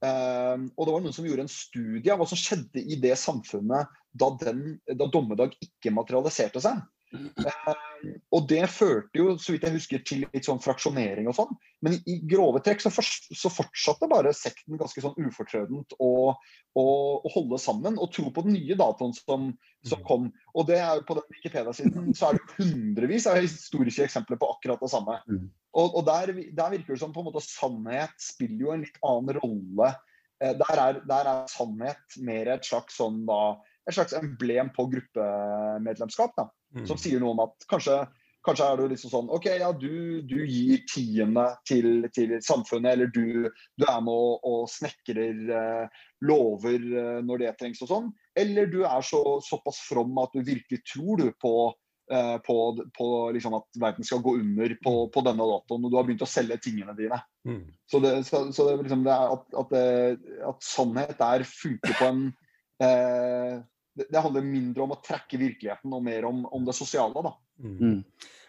Og 0.03 0.83
det 0.83 0.97
var 0.97 1.07
noen 1.07 1.14
som 1.14 1.31
gjorde 1.31 1.47
en 1.47 1.53
studie 1.53 2.11
av 2.11 2.19
hva 2.19 2.27
som 2.27 2.43
skjedde 2.43 2.83
i 2.83 2.99
det 2.99 3.14
samfunnet 3.23 3.95
da, 4.11 4.33
den, 4.43 4.81
da 4.91 5.07
dommedag 5.07 5.55
ikke 5.62 5.95
materialiserte 5.95 6.67
seg. 6.67 6.83
Eh, 7.14 7.75
og 8.35 8.47
det 8.51 8.64
førte 8.71 9.21
jo, 9.21 9.33
så 9.40 9.55
vidt 9.55 9.64
jeg 9.66 9.75
husker, 9.75 10.03
til 10.07 10.25
litt 10.27 10.49
sånn 10.49 10.61
fraksjonering 10.62 11.29
og 11.31 11.37
sånn. 11.38 11.55
Men 11.85 11.97
i, 12.11 12.18
grove 12.29 12.61
trekk 12.64 12.83
så, 12.85 12.92
for, 12.92 13.07
så 13.42 13.51
fortsatte 13.53 14.09
bare 14.11 14.35
sekten 14.37 14.81
ganske 14.81 15.03
sånn 15.05 15.16
ufortrødent 15.16 15.94
å, 16.03 16.11
å, 16.79 16.87
å 17.23 17.33
holde 17.35 17.61
sammen 17.62 17.99
og 17.99 18.12
tro 18.14 18.29
på 18.35 18.44
den 18.47 18.59
nye 18.59 18.77
datoen 18.79 19.14
som, 19.16 19.53
som 19.88 20.03
kom. 20.09 20.29
Og 20.55 20.68
det 20.68 20.81
er 20.83 21.01
jo 21.01 21.07
på 21.09 21.16
den 21.21 21.38
Wikipedia-siden 21.38 22.12
så 22.18 22.31
er 22.31 22.40
det 22.40 22.59
hundrevis 22.59 23.29
av 23.31 23.40
historiske 23.40 24.05
eksempler 24.09 24.40
på 24.40 24.51
akkurat 24.57 24.83
det 24.85 24.92
samme. 24.92 25.21
Mm. 25.31 25.49
Og, 25.79 25.97
og 26.01 26.05
der, 26.09 26.35
der 26.57 26.77
virker 26.77 26.94
det 26.94 27.01
som 27.01 27.14
på 27.14 27.23
en 27.23 27.31
måte 27.31 27.44
sannhet 27.44 28.14
spiller 28.23 28.66
jo 28.66 28.75
en 28.75 28.85
litt 28.85 29.01
annen 29.07 29.40
rolle. 29.40 29.94
Eh, 30.42 30.55
Der 30.59 30.85
er, 30.85 31.01
der 31.09 31.33
er 31.33 31.51
sannhet 31.51 32.21
mer 32.23 32.53
et 32.55 32.68
slags 32.68 32.99
sånn 32.99 33.25
da, 33.29 33.59
et 33.88 33.96
slags 33.96 34.14
emblem 34.18 34.68
på 34.77 34.87
gruppemedlemskap. 34.92 36.37
da 36.37 36.51
Mm. 36.77 36.85
som 36.85 36.98
sier 37.01 37.20
noe 37.22 37.33
om 37.33 37.46
at 37.46 37.68
kanskje, 37.70 38.03
Kanskje 38.46 38.66
er 38.70 38.79
du 38.79 38.85
liksom 38.88 39.11
sånn 39.11 39.31
OK, 39.35 39.46
ja, 39.61 39.68
du, 39.77 40.22
du 40.24 40.37
gir 40.46 40.85
tiende 40.88 41.42
til, 41.66 42.07
til 42.14 42.37
samfunnet, 42.40 42.94
eller 42.94 43.11
du, 43.12 43.48
du 43.51 43.85
er 43.85 43.98
med 44.07 44.14
og, 44.14 44.46
og 44.46 44.68
snekrer 44.70 45.51
eh, 45.59 46.05
lover 46.24 46.79
eh, 46.79 47.18
når 47.27 47.42
det 47.42 47.51
trengs 47.59 47.83
og 47.83 47.90
sånn. 47.90 48.07
Eller 48.38 48.70
du 48.70 48.79
er 48.87 49.05
så, 49.05 49.20
såpass 49.44 49.83
from 49.90 50.16
at 50.22 50.33
du 50.33 50.46
virkelig 50.46 50.81
tror 50.87 51.20
du 51.20 51.27
på, 51.42 51.53
eh, 52.14 52.37
på, 52.46 52.57
på 52.96 53.09
liksom 53.37 53.59
at 53.59 53.81
verden 53.83 54.07
skal 54.07 54.22
gå 54.24 54.37
under 54.38 54.77
på, 54.87 54.94
på, 55.12 55.24
denne 55.27 55.51
datoen, 55.53 55.85
og 55.85 55.90
du 55.90 55.98
har 55.98 56.07
begynt 56.07 56.24
å 56.24 56.31
selge 56.31 56.61
tingene 56.62 56.94
dine. 56.96 57.18
Mm. 57.42 57.64
Så, 57.90 58.01
det, 58.07 58.14
så, 58.31 58.46
så 58.55 58.70
det, 58.70 58.79
liksom, 58.87 59.03
det 59.05 59.18
er 59.18 59.35
at, 59.35 59.51
at, 59.64 59.74
det, 59.74 60.38
at 60.55 60.70
sannhet 60.70 61.18
der 61.18 61.44
funker 61.59 61.98
på 61.98 62.12
en 62.14 62.29
eh, 62.87 63.59
det, 63.98 64.06
det 64.12 64.22
handler 64.22 64.46
mindre 64.46 64.84
om 64.84 64.94
å 64.94 65.00
trekke 65.04 65.40
virkeligheten 65.40 65.94
og 65.94 66.04
mer 66.06 66.26
om, 66.28 66.44
om 66.54 66.66
det 66.66 66.74
sosiale. 66.76 67.24
da. 67.24 67.34
Mm. 67.58 67.76
Mm. 67.78 67.98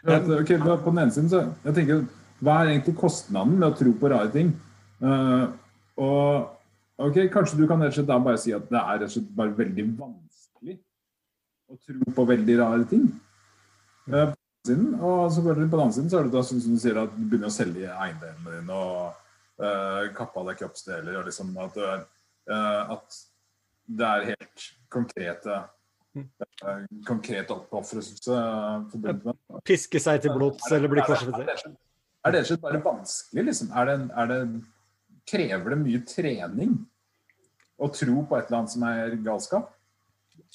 Ja, 0.06 0.20
ok, 0.40 0.54
på 0.84 0.92
den 0.94 1.02
ene 1.04 1.16
siden 1.16 1.32
så 1.32 1.44
jeg 1.66 1.76
tenker, 1.76 2.04
Hva 2.40 2.62
er 2.62 2.70
egentlig 2.72 2.96
kostnaden 3.02 3.58
med 3.58 3.68
å 3.68 3.76
tro 3.76 3.92
på 4.00 4.12
rare 4.14 4.30
ting? 4.32 4.54
Uh, 5.04 5.50
og 6.00 7.08
ok, 7.10 7.26
Kanskje 7.34 7.60
du 7.60 7.66
kan 7.68 7.82
rett 7.84 7.92
og 7.92 7.98
slett 8.00 8.12
da 8.12 8.20
bare 8.24 8.40
si 8.40 8.54
at 8.56 8.70
det 8.70 8.80
er 8.80 9.02
rett 9.02 9.10
og 9.10 9.16
slett 9.18 9.34
bare 9.36 9.58
veldig 9.58 9.88
vanskelig 9.98 10.78
å 11.70 11.80
tro 11.84 12.14
på 12.16 12.28
veldig 12.30 12.60
rare 12.62 12.86
ting. 12.92 13.10
Uh, 14.08 14.30
på 14.30 14.36
den 14.36 14.70
siden, 14.70 14.94
og 15.02 15.34
selvfølgelig 15.36 15.72
på 15.72 15.80
den 15.80 15.86
andre 15.88 15.98
siden 15.98 16.14
så 16.14 16.20
er 16.20 16.30
det 16.30 16.36
da 16.38 16.46
sånn 16.48 16.64
som 16.64 16.78
du 16.78 16.84
sier 16.84 17.02
at 17.02 17.18
du 17.18 17.26
begynner 17.26 17.52
å 17.52 17.58
selge 17.58 17.98
eiendelene 17.98 18.56
dine 18.56 18.80
og 18.80 19.26
uh, 19.64 20.04
kappe 20.16 20.40
av 20.40 20.52
deg 20.52 20.62
kroppsdeler. 20.62 21.20
og 21.20 21.28
liksom 21.28 21.52
at, 21.60 21.76
du 21.76 21.84
er, 21.84 22.06
eh, 22.54 22.94
at 22.96 23.20
det 24.00 24.10
er 24.10 24.28
helt 24.32 24.70
konkrete 24.90 25.64
konkrete 27.06 27.54
oppofrelse 27.54 28.34
eh, 28.34 28.90
forbundet 28.92 29.26
med. 29.26 29.62
Piske 29.68 30.02
seg 30.02 30.22
til 30.24 30.34
blods 30.36 30.66
Er 30.70 30.80
eller 30.80 30.92
bli 30.92 31.06
korsfestert. 31.06 31.66
Er 32.26 32.34
det 32.34 32.42
rett 32.42 32.46
og 32.46 32.52
slett- 32.52 32.64
bare 32.64 32.82
vanskelig, 32.84 33.46
liksom? 33.52 33.72
Er 33.72 33.90
det, 33.90 33.98
er 34.22 34.32
det, 34.32 34.40
krever 35.30 35.76
det 35.76 35.80
mye 35.84 36.02
trening 36.10 36.74
å 37.80 37.92
tro 37.94 38.26
på 38.26 38.40
et 38.40 38.50
eller 38.50 38.58
annet 38.60 38.74
som 38.74 38.88
er 38.90 39.16
galskap? 39.24 39.70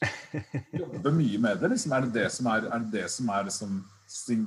Jobbe 0.81 1.15
mye 1.15 1.41
med 1.41 1.63
det, 1.63 1.73
liksom? 1.73 1.95
Er 1.95 2.05
det 2.05 2.13
det 2.19 2.29
som 2.35 2.51
er, 2.53 2.69
er, 2.69 2.85
det, 2.85 2.93
det, 2.99 3.09
som 3.15 3.31
er 3.33 3.49
liksom, 3.49 3.81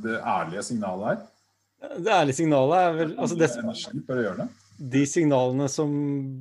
det 0.04 0.22
ærlige 0.22 0.68
signalet 0.70 1.10
her? 1.10 1.26
Det 1.98 2.14
ærlige 2.14 2.42
signalet 2.42 2.84
er 2.84 2.96
vel 2.98 3.12
altså 3.22 3.38
det, 3.38 3.50
det? 4.38 4.48
De 4.78 5.04
signalene 5.10 5.68
som 5.70 5.92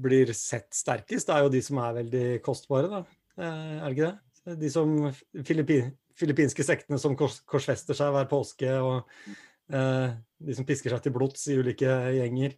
blir 0.03 0.33
sett 0.37 0.69
sterkest, 0.77 1.31
er 1.33 1.45
jo 1.45 1.53
de 1.53 1.63
som 1.65 1.81
er 1.81 2.03
veldig 2.03 2.27
kostbare, 2.45 2.91
da. 2.91 3.16
Eh, 3.37 3.77
Er 3.81 3.85
det 3.85 3.97
ikke 3.97 4.11
det? 4.11 4.59
De 4.61 4.71
som 4.71 4.93
Filippin, 5.45 5.91
filippinske 6.17 6.65
sektene 6.65 7.01
som 7.03 7.17
kors, 7.19 7.41
korsfester 7.49 7.97
seg 7.99 8.13
hver 8.15 8.29
påske, 8.31 8.71
og 8.79 9.09
uh, 9.75 10.15
de 10.39 10.55
som 10.55 10.67
pisker 10.69 10.95
seg 10.95 11.03
til 11.03 11.15
blods 11.17 11.49
i 11.51 11.57
ulike 11.59 11.97
gjenger. 12.15 12.55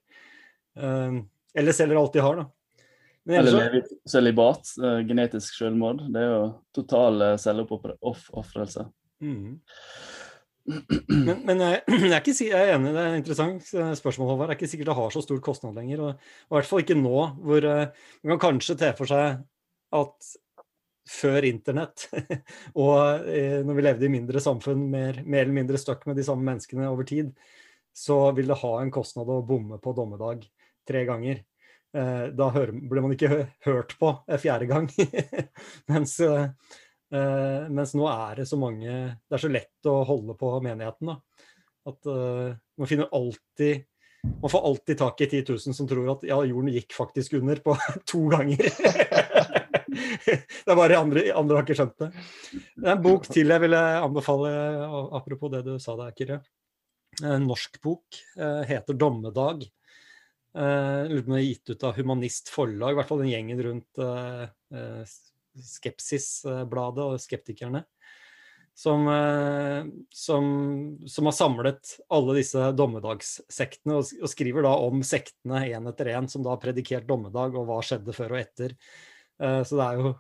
Uh, 0.76 1.24
eller 1.56 1.76
selger 1.76 1.96
alt 1.96 2.12
de 2.12 2.22
har, 2.26 2.42
da. 2.42 2.84
Men 3.28 3.40
Eller 3.40 3.56
ellers 3.70 3.88
i 3.88 4.12
celibat, 4.12 4.74
uh, 4.84 5.00
genetisk 5.08 5.56
selvmord. 5.56 6.04
Det 6.12 6.20
er 6.20 6.28
jo 6.28 6.46
total 6.76 7.30
selvoppofrelse. 7.40 8.88
Mhm. 9.24 9.60
Men, 11.08 11.38
men 11.48 11.62
jeg, 11.64 11.78
jeg, 11.88 12.10
er 12.12 12.18
ikke, 12.18 12.32
jeg 12.44 12.52
er 12.52 12.74
enig, 12.74 12.90
det 12.92 13.00
er 13.00 13.14
et 13.14 13.22
interessant 13.22 13.70
spørsmål, 13.96 14.34
Håvard. 14.34 14.50
Det 14.50 14.52
er 14.52 14.58
ikke 14.58 14.68
sikkert 14.68 14.90
det 14.90 14.96
har 14.98 15.14
så 15.14 15.22
stor 15.24 15.38
kostnad 15.40 15.78
lenger. 15.80 16.02
Og, 16.04 16.26
og 16.44 16.52
i 16.52 16.58
hvert 16.58 16.68
fall 16.68 16.82
ikke 16.84 16.96
nå, 16.98 17.22
hvor 17.40 17.64
uh, 17.64 18.10
man 18.20 18.34
kan 18.34 18.42
kanskje 18.42 18.76
se 18.76 18.90
for 18.98 19.08
seg 19.08 19.40
at 19.96 20.28
før 21.08 21.46
internett, 21.48 22.06
og 22.84 23.28
eh, 23.28 23.60
når 23.64 23.78
vi 23.78 23.84
levde 23.84 24.08
i 24.08 24.12
mindre 24.12 24.42
samfunn, 24.42 24.84
mer, 24.92 25.22
mer 25.24 25.46
eller 25.46 25.56
mindre 25.56 25.80
stuck 25.80 26.04
med 26.08 26.18
de 26.18 26.26
samme 26.26 26.44
menneskene 26.46 26.88
over 26.90 27.08
tid, 27.08 27.32
så 27.96 28.20
vil 28.36 28.50
det 28.50 28.60
ha 28.60 28.72
en 28.80 28.92
kostnad 28.94 29.30
å 29.32 29.42
bomme 29.46 29.80
på 29.82 29.94
dommedag 29.96 30.44
tre 30.88 31.04
ganger. 31.08 31.40
Eh, 31.96 32.26
da 32.36 32.50
ble 32.52 33.02
man 33.02 33.14
ikke 33.16 33.48
hørt 33.66 33.96
på 33.98 34.12
fjerde 34.38 34.68
gang. 34.70 34.90
Mens 35.90 36.18
eh, 36.24 36.50
mens 37.08 37.94
nå 37.96 38.04
er 38.04 38.34
det 38.36 38.44
så 38.44 38.58
mange 38.60 38.84
Det 38.84 39.32
er 39.32 39.40
så 39.40 39.48
lett 39.48 39.86
å 39.88 39.94
holde 40.04 40.34
på 40.36 40.50
menigheten, 40.60 41.08
da. 41.08 41.46
At 41.88 42.04
man 42.04 42.90
finner 42.90 43.08
alltid 43.16 43.86
Man 44.42 44.52
får 44.52 44.66
alltid 44.68 44.98
tak 45.00 45.22
i 45.24 45.30
10 45.30 45.54
000 45.54 45.78
som 45.78 45.88
tror 45.88 46.10
at 46.12 46.26
ja, 46.28 46.36
jorden 46.44 46.68
gikk 46.74 46.92
faktisk 46.92 47.38
under 47.40 47.64
på 47.64 47.78
to 48.12 48.26
ganger. 48.28 48.68
det 50.64 50.74
er 50.74 50.78
bare 50.78 51.00
andre, 51.00 51.24
andre 51.36 51.58
har 51.58 51.66
ikke 51.66 51.78
skjønt 51.78 52.04
det. 52.04 52.10
Det 52.76 52.86
er 52.86 52.94
en 52.94 53.04
bok 53.04 53.26
til 53.30 53.54
jeg 53.54 53.64
ville 53.64 53.82
anbefale, 54.02 54.52
apropos 55.18 55.52
det 55.54 55.64
du 55.66 55.74
sa 55.82 55.96
der, 56.00 56.14
Kyrre. 56.18 56.40
En 57.24 57.48
norsk 57.48 57.80
bok. 57.82 58.22
eh, 58.36 58.62
heter 58.68 58.94
'Dommedag'. 58.94 59.66
Å 60.58 60.64
om 61.12 61.34
det 61.34 61.38
er 61.38 61.44
gitt 61.44 61.70
ut 61.70 61.84
av 61.84 61.98
Humanist 61.98 62.48
Forlag, 62.50 62.94
i 62.94 62.98
hvert 62.98 63.08
fall 63.10 63.20
den 63.22 63.30
gjengen 63.30 63.60
rundt 63.62 64.00
eh, 64.02 64.46
eh, 64.74 65.12
Skepsis-bladet 65.58 67.04
og 67.04 67.20
Skeptikerne. 67.22 67.84
Som, 68.78 69.08
eh, 69.10 69.86
som, 70.14 70.44
som 71.10 71.26
har 71.26 71.34
samlet 71.34 71.96
alle 72.14 72.36
disse 72.38 72.68
dommedagssektene, 72.78 73.98
og, 73.98 74.12
og 74.22 74.30
skriver 74.30 74.66
da 74.66 74.76
om 74.86 75.02
sektene 75.02 75.64
én 75.66 75.90
etter 75.90 76.12
én, 76.14 76.28
som 76.30 76.44
da 76.46 76.54
har 76.54 76.62
predikert 76.62 77.08
dommedag, 77.08 77.58
og 77.58 77.66
hva 77.66 77.80
skjedde 77.82 78.14
før 78.14 78.36
og 78.36 78.42
etter. 78.44 78.76
Eh, 79.42 79.62
så 79.66 79.78
det 79.78 79.86
er 79.86 80.00
jo 80.02 80.14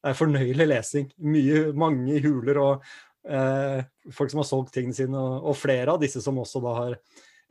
det 0.00 0.12
er 0.12 0.16
fornøyelig 0.16 0.66
lesing. 0.68 1.10
Mye, 1.28 1.64
mange 1.76 2.20
huler 2.24 2.60
og 2.60 2.86
eh, 3.28 3.82
folk 4.16 4.32
som 4.32 4.40
har 4.40 4.48
solgt 4.48 4.72
tingene 4.76 4.96
sine, 4.96 5.18
og, 5.18 5.50
og, 5.50 5.58
flere 5.60 5.92
av 5.92 6.00
disse 6.00 6.22
som 6.24 6.40
også 6.40 6.62
da 6.64 6.76
har 6.78 6.96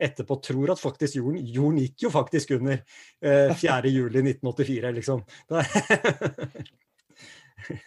etterpå 0.00 0.38
tror 0.42 0.72
at 0.72 0.80
faktisk 0.80 1.18
jorden 1.18 1.44
Jorden 1.44 1.78
gikk 1.84 2.06
jo 2.06 2.10
faktisk 2.14 2.56
under 2.56 2.80
eh, 2.80 3.54
4. 3.62 3.92
juli 3.92 4.24
1984, 4.32 4.92
liksom. 4.98 5.22
Det 5.50 5.64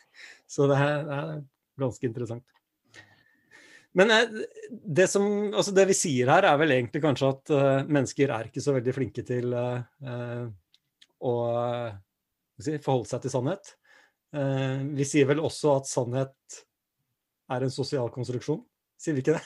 så 0.53 0.69
det 0.69 0.79
er, 0.79 1.07
det 1.09 1.19
er, 1.19 1.39
ganske 1.83 2.07
interessant. 2.07 2.45
Men 3.97 4.09
det, 4.69 5.07
som, 5.09 5.25
altså 5.53 5.73
det 5.73 5.87
vi 5.89 5.95
sier 5.97 6.29
her, 6.29 6.45
er 6.49 6.57
vel 6.61 6.71
egentlig 6.75 7.01
kanskje 7.01 7.29
at 7.29 7.51
uh, 7.53 7.85
mennesker 7.85 8.31
er 8.33 8.47
ikke 8.49 8.61
så 8.61 8.73
veldig 8.73 8.93
flinke 8.93 9.21
til 9.25 9.53
uh, 9.53 10.45
å 11.21 11.33
forholde 12.61 13.09
seg 13.09 13.23
til 13.23 13.33
sannhet. 13.33 13.73
Uh, 14.33 14.81
vi 14.97 15.05
sier 15.07 15.27
vel 15.29 15.43
også 15.43 15.77
at 15.77 15.89
sannhet 15.89 16.59
er 17.53 17.65
en 17.65 17.73
sosial 17.73 18.09
konstruksjon, 18.13 18.63
sier 18.97 19.17
vi 19.17 19.23
ikke 19.23 19.37
det? 19.37 19.43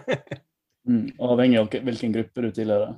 mm, 0.88 1.06
avhengig 1.22 1.60
av 1.60 1.70
hvilken 1.86 2.16
gruppe 2.16 2.46
du 2.46 2.50
tilhører. 2.56 2.96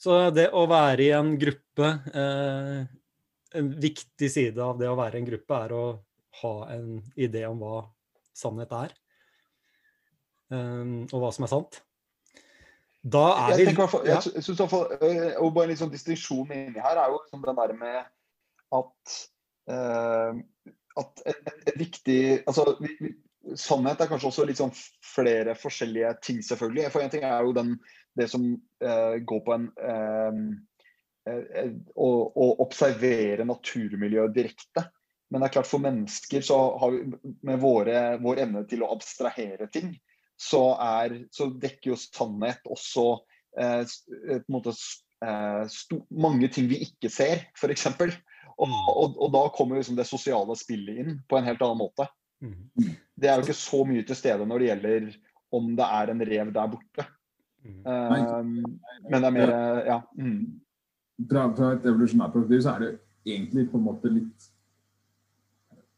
Så 0.00 0.22
det 0.32 0.48
å 0.56 0.64
være 0.70 1.04
i 1.04 1.10
en 1.12 1.34
gruppe 1.36 1.88
En 3.52 3.66
viktig 3.82 4.30
side 4.32 4.62
av 4.64 4.78
det 4.80 4.86
å 4.88 4.94
være 4.96 5.18
i 5.18 5.20
en 5.20 5.26
gruppe 5.26 5.56
er 5.66 5.74
å 5.76 5.84
ha 6.40 6.54
en 6.72 7.00
idé 7.18 7.42
om 7.48 7.58
hva 7.60 7.82
sannhet 8.36 8.72
er. 8.72 8.94
eh, 10.50 10.92
og 11.10 11.16
hva 11.22 11.32
som 11.34 11.46
er 11.46 11.52
sant. 11.52 11.80
Da 13.00 13.24
er 13.32 13.54
jeg 13.54 13.60
vi 13.60 13.66
tenker, 13.70 13.94
jeg, 14.04 14.32
jeg 14.36 14.44
synes 14.44 14.62
fall, 14.68 14.90
og 15.40 15.52
Bare 15.54 15.64
en 15.64 15.72
litt 15.72 15.80
sånn 15.80 15.92
distinksjon 15.92 16.50
inni 16.52 16.82
her 16.84 16.98
er 17.00 17.08
jo 17.08 17.20
liksom 17.22 17.46
den 17.46 17.60
der 17.60 17.72
med 17.78 18.00
at, 18.76 19.14
uh, 19.72 20.40
at 21.00 21.22
et, 21.24 21.40
et, 21.48 21.76
viktig 21.80 22.20
altså, 22.44 22.74
vi, 22.82 22.92
vi, 23.00 23.14
Sannhet 23.56 24.02
er 24.04 24.10
kanskje 24.10 24.28
også 24.28 24.44
litt 24.44 24.60
sånn 24.60 24.74
flere 25.14 25.54
forskjellige 25.56 26.10
ting, 26.20 26.42
selvfølgelig. 26.44 26.90
For 26.92 27.00
en 27.00 27.12
ting 27.12 27.24
er 27.24 27.40
jo 27.46 27.54
den, 27.56 27.72
det 28.20 28.26
som 28.28 28.44
uh, 28.84 29.16
går 29.16 29.40
på 29.46 29.54
en 29.56 29.64
uh, 29.80 30.42
å, 31.96 32.10
å 32.28 32.48
observere 32.66 33.48
naturmiljøet 33.48 34.36
direkte. 34.36 34.84
Men 35.30 35.40
det 35.40 35.48
er 35.48 35.54
klart 35.56 35.70
for 35.70 35.82
mennesker 35.82 36.44
så 36.44 36.58
har 36.82 36.92
vi 36.92 37.34
med 37.48 37.60
våre, 37.62 38.18
vår 38.20 38.44
evne 38.44 38.64
til 38.68 38.84
å 38.84 38.92
abstrahere 38.92 39.70
ting, 39.72 39.94
så, 40.40 40.62
er, 40.80 41.16
så 41.34 41.50
dekker 41.60 41.92
jo 41.92 41.98
sannhet 42.00 42.64
også 42.70 43.06
eh, 43.60 43.82
på 43.84 44.38
en 44.38 44.54
måte 44.54 44.72
eh, 44.72 45.64
sto, 45.72 46.00
mange 46.10 46.48
ting 46.52 46.70
vi 46.70 46.80
ikke 46.86 47.10
ser, 47.12 47.44
f.eks. 47.58 47.86
Og, 48.60 48.68
og, 48.68 49.16
og 49.16 49.28
da 49.34 49.44
kommer 49.56 49.80
liksom 49.80 49.98
det 49.98 50.08
sosiale 50.08 50.56
spillet 50.58 51.02
inn 51.02 51.20
på 51.28 51.38
en 51.38 51.48
helt 51.48 51.62
annen 51.64 51.80
måte. 51.80 52.06
Mm. 52.40 52.92
Det 53.20 53.28
er 53.28 53.36
jo 53.36 53.46
ikke 53.46 53.56
så 53.56 53.82
mye 53.88 54.04
til 54.08 54.16
stede 54.16 54.46
når 54.48 54.62
det 54.62 54.70
gjelder 54.70 55.10
om 55.56 55.72
det 55.76 55.88
er 55.98 56.12
en 56.12 56.24
rev 56.30 56.52
der 56.54 56.70
borte. 56.72 57.06
Mm. 57.60 57.80
Um, 57.84 58.52
men 59.10 59.18
det 59.18 59.28
er 59.28 59.34
mer 59.34 59.50
Ja. 59.84 59.98
Mm. 60.16 60.60
Fra, 61.28 61.50
fra, 61.52 61.74
et 61.76 61.84
evolusjonært 61.84 62.32
perspektiv 62.32 62.62
så 62.64 62.72
er 62.72 62.84
det 62.84 62.90
egentlig 63.28 63.66
på 63.68 63.76
en 63.76 63.84
måte 63.84 64.08
litt 64.08 64.46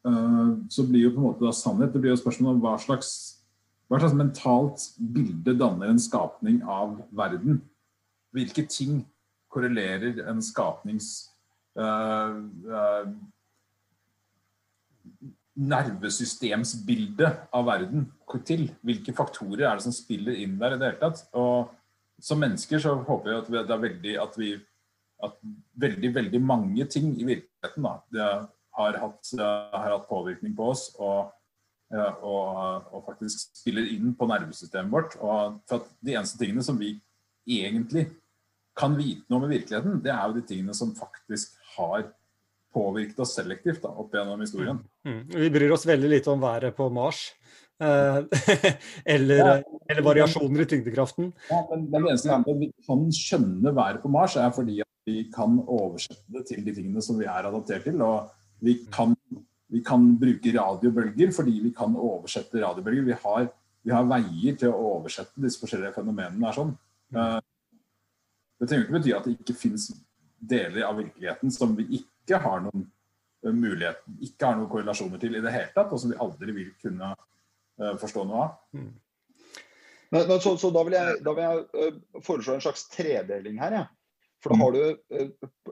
uh, 0.02 0.58
Så 0.66 0.82
blir 0.88 1.04
jo 1.04 1.12
på 1.14 1.20
en 1.20 1.28
måte 1.28 1.46
da 1.46 1.52
sannhet 1.54 1.92
Det 1.94 2.02
blir 2.02 2.10
jo 2.10 2.18
spørsmål 2.18 2.56
om 2.56 2.64
hva 2.64 2.72
slags 2.82 3.12
hva 3.92 4.00
slags 4.00 4.16
mentalt 4.16 4.86
bilde 4.96 5.52
danner 5.60 5.92
en 5.92 6.00
skapning 6.00 6.62
av 6.64 6.96
verden? 7.12 7.60
Hvilke 8.32 8.64
ting 8.64 9.02
korrelerer 9.52 10.22
en 10.30 10.40
skapnings 10.40 11.10
uh, 11.76 12.38
uh, 12.72 13.10
nervesystemsbilde 15.52 17.28
av 17.52 17.68
verden 17.68 18.06
til. 18.48 18.70
Hvilke 18.80 19.12
faktorer 19.12 19.66
er 19.68 19.76
det 19.76 19.84
som 19.84 19.94
spiller 19.94 20.40
inn 20.40 20.56
der 20.60 20.78
i 20.78 20.80
det 20.80 20.88
hele 20.88 21.02
tatt? 21.02 21.26
Og 21.36 21.68
som 22.22 22.40
mennesker 22.40 22.80
så 22.80 22.94
håper 23.04 23.34
jeg 23.34 23.42
at 23.42 23.52
vi, 23.52 23.82
veldig 23.84 24.16
at 24.22 24.38
vi 24.40 24.54
at 25.22 25.36
veldig, 25.78 26.10
veldig 26.16 26.40
mange 26.42 26.86
ting 26.90 27.12
i 27.14 27.26
virkeligheten 27.28 27.84
da, 27.86 28.32
har 28.78 28.98
hatt, 28.98 29.30
har 29.38 29.92
hatt 29.92 30.08
påvirkning 30.08 30.56
på 30.56 30.72
oss. 30.72 30.88
og 30.98 31.30
og, 31.92 32.88
og, 32.88 33.02
faktisk 33.06 33.52
spiller 33.60 33.90
inn 33.92 34.14
på 34.16 34.28
nervesystemet 34.30 34.92
vårt. 34.92 35.16
Og 35.20 35.60
for 35.68 35.82
at 35.82 35.90
De 36.00 36.16
eneste 36.16 36.40
tingene 36.40 36.64
som 36.64 36.78
vi 36.80 36.94
egentlig 37.48 38.06
kan 38.78 38.96
vite 38.96 39.26
noe 39.28 39.42
om 39.42 39.50
i 39.50 39.58
virkeligheten, 39.58 40.00
det 40.04 40.12
er 40.14 40.22
jo 40.24 40.38
de 40.38 40.46
tingene 40.48 40.76
som 40.76 40.94
faktisk 40.96 41.58
har 41.76 42.06
påvirket 42.72 43.18
oss 43.20 43.34
selektivt 43.36 43.82
da, 43.84 43.92
opp 44.00 44.14
gjennom 44.16 44.40
historien. 44.40 44.80
Mm. 45.04 45.12
Mm. 45.12 45.22
Vi 45.44 45.50
bryr 45.52 45.74
oss 45.74 45.84
veldig 45.88 46.08
lite 46.14 46.32
om 46.32 46.40
været 46.40 46.76
på 46.76 46.88
Mars. 46.92 47.26
Eh, 47.82 48.18
eller, 49.16 49.42
ja. 49.42 49.56
eller, 49.90 50.02
variasjoner 50.06 50.64
i 50.64 50.68
tyngdekraften. 50.70 51.32
Ja, 51.50 51.60
men, 51.70 51.88
det 51.90 52.02
eneste 52.02 52.32
er 52.32 52.60
vi 52.60 52.70
kan 52.86 53.04
skjønne 53.16 53.74
været 53.76 54.02
på 54.02 54.12
Mars, 54.12 54.38
er 54.40 54.52
fordi 54.54 54.80
at 54.84 54.90
vi 55.08 55.26
kan 55.34 55.58
oversette 55.66 56.24
det 56.32 56.46
til 56.48 56.64
de 56.64 56.74
tingene 56.76 57.02
som 57.04 57.18
vi 57.20 57.28
er 57.28 57.48
adaptert 57.48 57.84
til. 57.88 58.00
Og 58.06 58.30
vi 58.62 58.78
kan, 58.94 59.16
vi 59.72 59.80
kan 59.84 60.04
bruke 60.20 60.52
radiobølger 60.54 61.32
fordi 61.34 61.58
vi 61.64 61.72
kan 61.76 61.94
oversette 61.96 62.60
radiobølger. 62.60 63.06
Vi 63.08 63.18
har, 63.24 63.46
vi 63.82 63.94
har 63.94 64.08
veier 64.08 64.58
til 64.60 64.72
å 64.72 64.96
oversette 64.98 65.40
disse 65.42 65.60
forskjellige 65.62 65.94
fenomenene. 65.96 66.48
Er 66.48 66.56
sånn. 66.56 66.74
Uh, 67.16 67.38
det 68.60 68.68
trenger 68.68 68.86
ikke 68.86 68.98
bety 68.98 69.14
at 69.16 69.28
det 69.28 69.36
ikke 69.38 69.58
finnes 69.58 69.88
deler 70.52 70.84
av 70.88 70.98
virkeligheten 71.00 71.54
som 71.54 71.72
vi 71.78 72.02
ikke 72.02 72.40
har 72.44 72.66
noen 72.66 72.84
uh, 72.84 73.52
mulighet, 73.52 74.04
ikke 74.20 74.50
har 74.50 74.60
noen 74.60 74.70
korrelasjoner 74.72 75.22
til 75.22 75.38
i 75.38 75.44
det 75.44 75.54
hele 75.54 75.72
tatt, 75.72 75.92
og 75.92 76.02
som 76.02 76.12
vi 76.12 76.20
aldri 76.20 76.58
vil 76.58 76.74
kunne 76.82 77.14
uh, 77.16 77.94
forstå 78.02 78.26
noe 78.28 78.44
av. 78.44 78.60
Mm. 78.76 78.92
Men, 80.12 80.28
men 80.28 80.40
så, 80.44 80.52
så, 80.60 80.68
da 80.68 80.84
vil 80.84 80.98
jeg, 80.98 81.18
da 81.24 81.32
vil 81.32 81.46
jeg 81.48 82.22
foreslå 82.26 82.58
en 82.58 82.64
slags 82.66 82.84
tredeling 82.92 83.56
her. 83.62 83.80
Ja. 83.80 83.84
For 84.42 84.52
da 84.52 84.58
har 84.60 84.72
du 84.74 84.82
eh, 84.90 85.28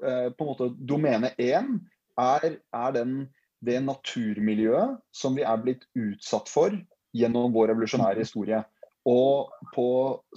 eh, 0.08 0.28
på 0.32 0.44
en 0.44 0.48
måte 0.48 0.70
domene 0.78 1.32
én 1.36 1.74
er, 2.20 2.56
er 2.56 2.94
den, 2.94 3.14
det 3.64 3.78
naturmiljøet 3.84 4.98
som 5.14 5.36
vi 5.36 5.44
er 5.46 5.62
blitt 5.62 5.86
utsatt 5.98 6.48
for 6.50 6.74
gjennom 7.16 7.52
vår 7.54 7.72
revolusjonære 7.72 8.24
historie. 8.24 8.62
Og 9.08 9.50
på 9.74 9.88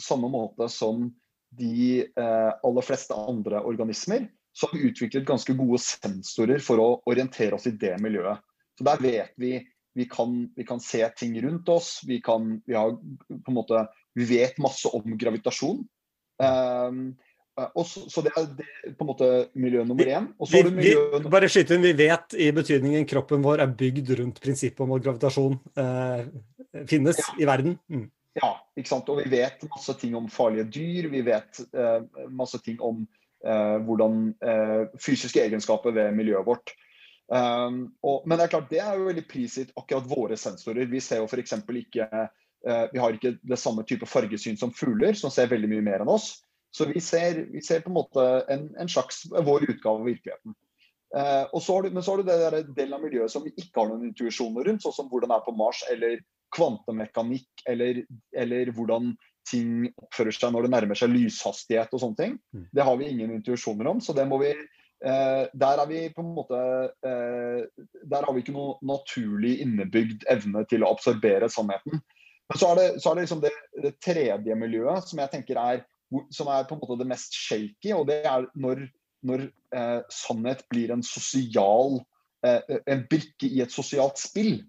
samme 0.01 0.29
måte 0.31 0.69
som 0.71 1.07
de 1.53 2.01
eh, 2.03 2.51
aller 2.65 2.85
fleste 2.85 3.15
andre 3.15 3.61
organismer, 3.61 4.25
så 4.53 4.67
har 4.67 4.77
vi 4.77 4.89
utviklet 4.89 5.27
ganske 5.27 5.53
gode 5.57 5.79
sensorer 5.81 6.61
for 6.61 6.81
å 6.81 6.89
orientere 7.09 7.57
oss 7.57 7.67
i 7.69 7.75
det 7.77 7.95
miljøet. 8.01 8.41
Så 8.77 8.85
der 8.87 9.01
vet 9.01 9.33
vi 9.41 9.57
vi 9.93 10.05
kan, 10.09 10.49
vi 10.55 10.63
kan 10.65 10.79
se 10.79 11.09
ting 11.09 11.35
rundt 11.41 11.69
oss. 11.69 12.01
Vi, 12.07 12.21
kan, 12.21 12.61
vi, 12.65 12.73
har, 12.73 12.95
måte, 13.47 13.87
vi 14.17 14.25
vet 14.25 14.57
masse 14.57 14.89
om 14.89 15.17
gravitasjon. 15.17 15.83
Um, 16.41 17.03
så, 17.53 18.03
så, 18.09 18.23
det 18.25 18.31
er 18.37 18.47
det, 18.57 18.65
på 18.97 19.05
en 19.05 19.09
måte 19.11 19.29
miljø 19.53 19.83
nummer 19.85 20.09
én. 20.09 20.27
Vi, 20.49 20.61
vi, 20.77 20.93
bare 21.29 21.49
skyte 21.51 21.77
inn, 21.77 21.85
vi 21.85 21.93
vet 21.97 22.33
i 22.33 22.49
betydningen 22.55 23.05
kroppen 23.09 23.45
vår 23.45 23.61
er 23.65 23.75
bygd 23.77 24.09
rundt 24.19 24.41
prinsippet 24.41 24.81
om 24.85 24.95
at 24.95 25.05
gravitasjon 25.05 25.57
eh, 25.77 26.23
finnes 26.89 27.19
ja. 27.21 27.29
i 27.39 27.49
verden. 27.49 27.77
Mm. 27.93 28.07
Ja, 28.39 28.55
ikke 28.77 28.89
sant. 28.89 29.09
Og 29.13 29.21
vi 29.21 29.29
vet 29.35 29.61
masse 29.69 29.93
ting 30.01 30.15
om 30.17 30.29
farlige 30.33 30.65
dyr. 30.73 31.09
Vi 31.13 31.21
vet 31.25 31.61
eh, 31.69 31.99
masse 32.33 32.57
ting 32.65 32.81
om 32.81 33.03
eh, 33.45 33.75
hvordan 33.85 34.23
eh, 34.41 34.79
fysiske 35.01 35.43
egenskaper 35.43 35.93
ved 35.93 36.17
miljøet 36.17 36.49
vårt. 36.49 36.73
Um, 37.33 37.85
og, 38.03 38.25
men 38.27 38.37
det 38.37 38.45
er 38.45 38.51
klart, 38.51 38.69
det 38.69 38.81
er 38.83 38.97
jo 38.99 39.07
veldig 39.07 39.23
prisgitt 39.29 39.71
akkurat 39.79 40.09
våre 40.09 40.37
sensorer. 40.37 40.89
Vi 40.89 41.01
ser 41.01 41.21
jo 41.21 41.29
f.eks. 41.29 41.55
ikke 41.79 42.09
eh, 42.09 42.83
Vi 42.91 42.99
har 42.99 43.15
ikke 43.15 43.37
det 43.39 43.59
samme 43.61 43.85
type 43.87 44.09
fargesyn 44.09 44.59
som 44.59 44.73
fugler, 44.75 45.15
som 45.17 45.31
ser 45.33 45.49
veldig 45.53 45.69
mye 45.71 45.85
mer 45.85 46.03
enn 46.03 46.11
oss. 46.13 46.43
Så 46.73 46.85
vi 46.89 47.01
ser, 47.01 47.45
vi 47.53 47.61
ser 47.61 47.83
på 47.83 47.91
en 47.91 47.99
måte 47.99 48.23
en, 48.49 48.69
en, 48.81 48.89
slags 48.89 49.23
vår 49.29 49.69
utgave 49.69 49.99
av 49.99 50.07
virkeligheten. 50.07 50.55
Eh, 51.17 51.59
så 51.61 51.75
har 51.75 51.83
du, 51.83 51.91
men 51.93 52.03
så 52.03 52.11
har 52.11 52.23
du 52.23 52.29
det 52.29 52.37
der 52.41 52.63
delen 52.73 52.95
av 52.97 53.03
miljøet 53.03 53.31
som 53.31 53.43
vi 53.45 53.53
ikke 53.53 53.77
har 53.77 53.91
noen 53.91 54.07
intuisjoner 54.07 54.65
rundt, 54.65 54.81
sånn 54.81 54.95
som 54.95 55.11
hvordan 55.11 55.29
det 55.29 55.37
er 55.37 55.45
på 55.45 55.53
Mars, 55.59 55.83
eller 55.93 56.17
kvantemekanikk, 56.53 57.65
eller, 57.69 58.01
eller, 58.37 58.71
hvordan 58.73 59.13
ting 59.49 59.89
oppfører 59.99 60.33
seg 60.33 60.53
når 60.55 60.65
det 60.65 60.73
nærmer 60.73 60.97
seg 60.97 61.13
lyshastighet 61.13 61.93
og 61.93 62.01
sånne 62.01 62.19
ting. 62.19 62.35
Mm. 62.55 62.65
Det 62.73 62.87
har 62.89 62.97
vi 62.97 63.11
ingen 63.11 63.37
intuisjoner 63.37 63.91
om, 63.91 64.01
så 64.01 64.15
det 64.17 64.25
må 64.29 64.39
vi 64.41 64.51
eh, 64.55 65.43
Der 65.53 65.83
er 65.83 65.89
vi 65.89 66.03
på 66.15 66.23
en 66.23 66.33
måte 66.37 66.59
eh, 67.03 67.65
Der 68.07 68.23
har 68.23 68.31
vi 68.33 68.43
ikke 68.45 68.55
noe 68.55 68.77
naturlig 68.87 69.57
innebygd 69.65 70.23
evne 70.31 70.63
til 70.71 70.85
å 70.85 70.93
absorbere 70.95 71.51
sannheten. 71.51 71.99
Men 72.49 72.59
så 72.59 72.71
er 72.71 72.79
det, 72.79 72.87
så 73.03 73.11
er 73.11 73.19
det 73.19 73.25
liksom 73.27 73.43
det, 73.43 73.51
det 73.83 73.97
tredje 74.03 74.55
miljøet 74.57 75.09
som 75.09 75.21
jeg 75.21 75.35
tenker 75.35 75.59
er 75.59 75.83
som 76.33 76.49
er 76.51 76.67
på 76.67 76.75
en 76.75 76.81
måte 76.81 76.99
det 77.01 77.09
mest 77.09 77.35
shaky, 77.37 77.93
og 77.95 78.07
det 78.09 78.21
er 78.29 78.45
når, 78.59 78.85
når 79.25 79.47
eh, 79.75 80.01
sannhet 80.13 80.65
blir 80.71 80.93
en 80.93 81.03
sosial 81.05 81.99
eh, 82.45 82.77
en 82.89 83.03
brikke 83.09 83.49
i 83.49 83.63
et 83.63 83.73
sosialt 83.73 84.21
spill. 84.21 84.61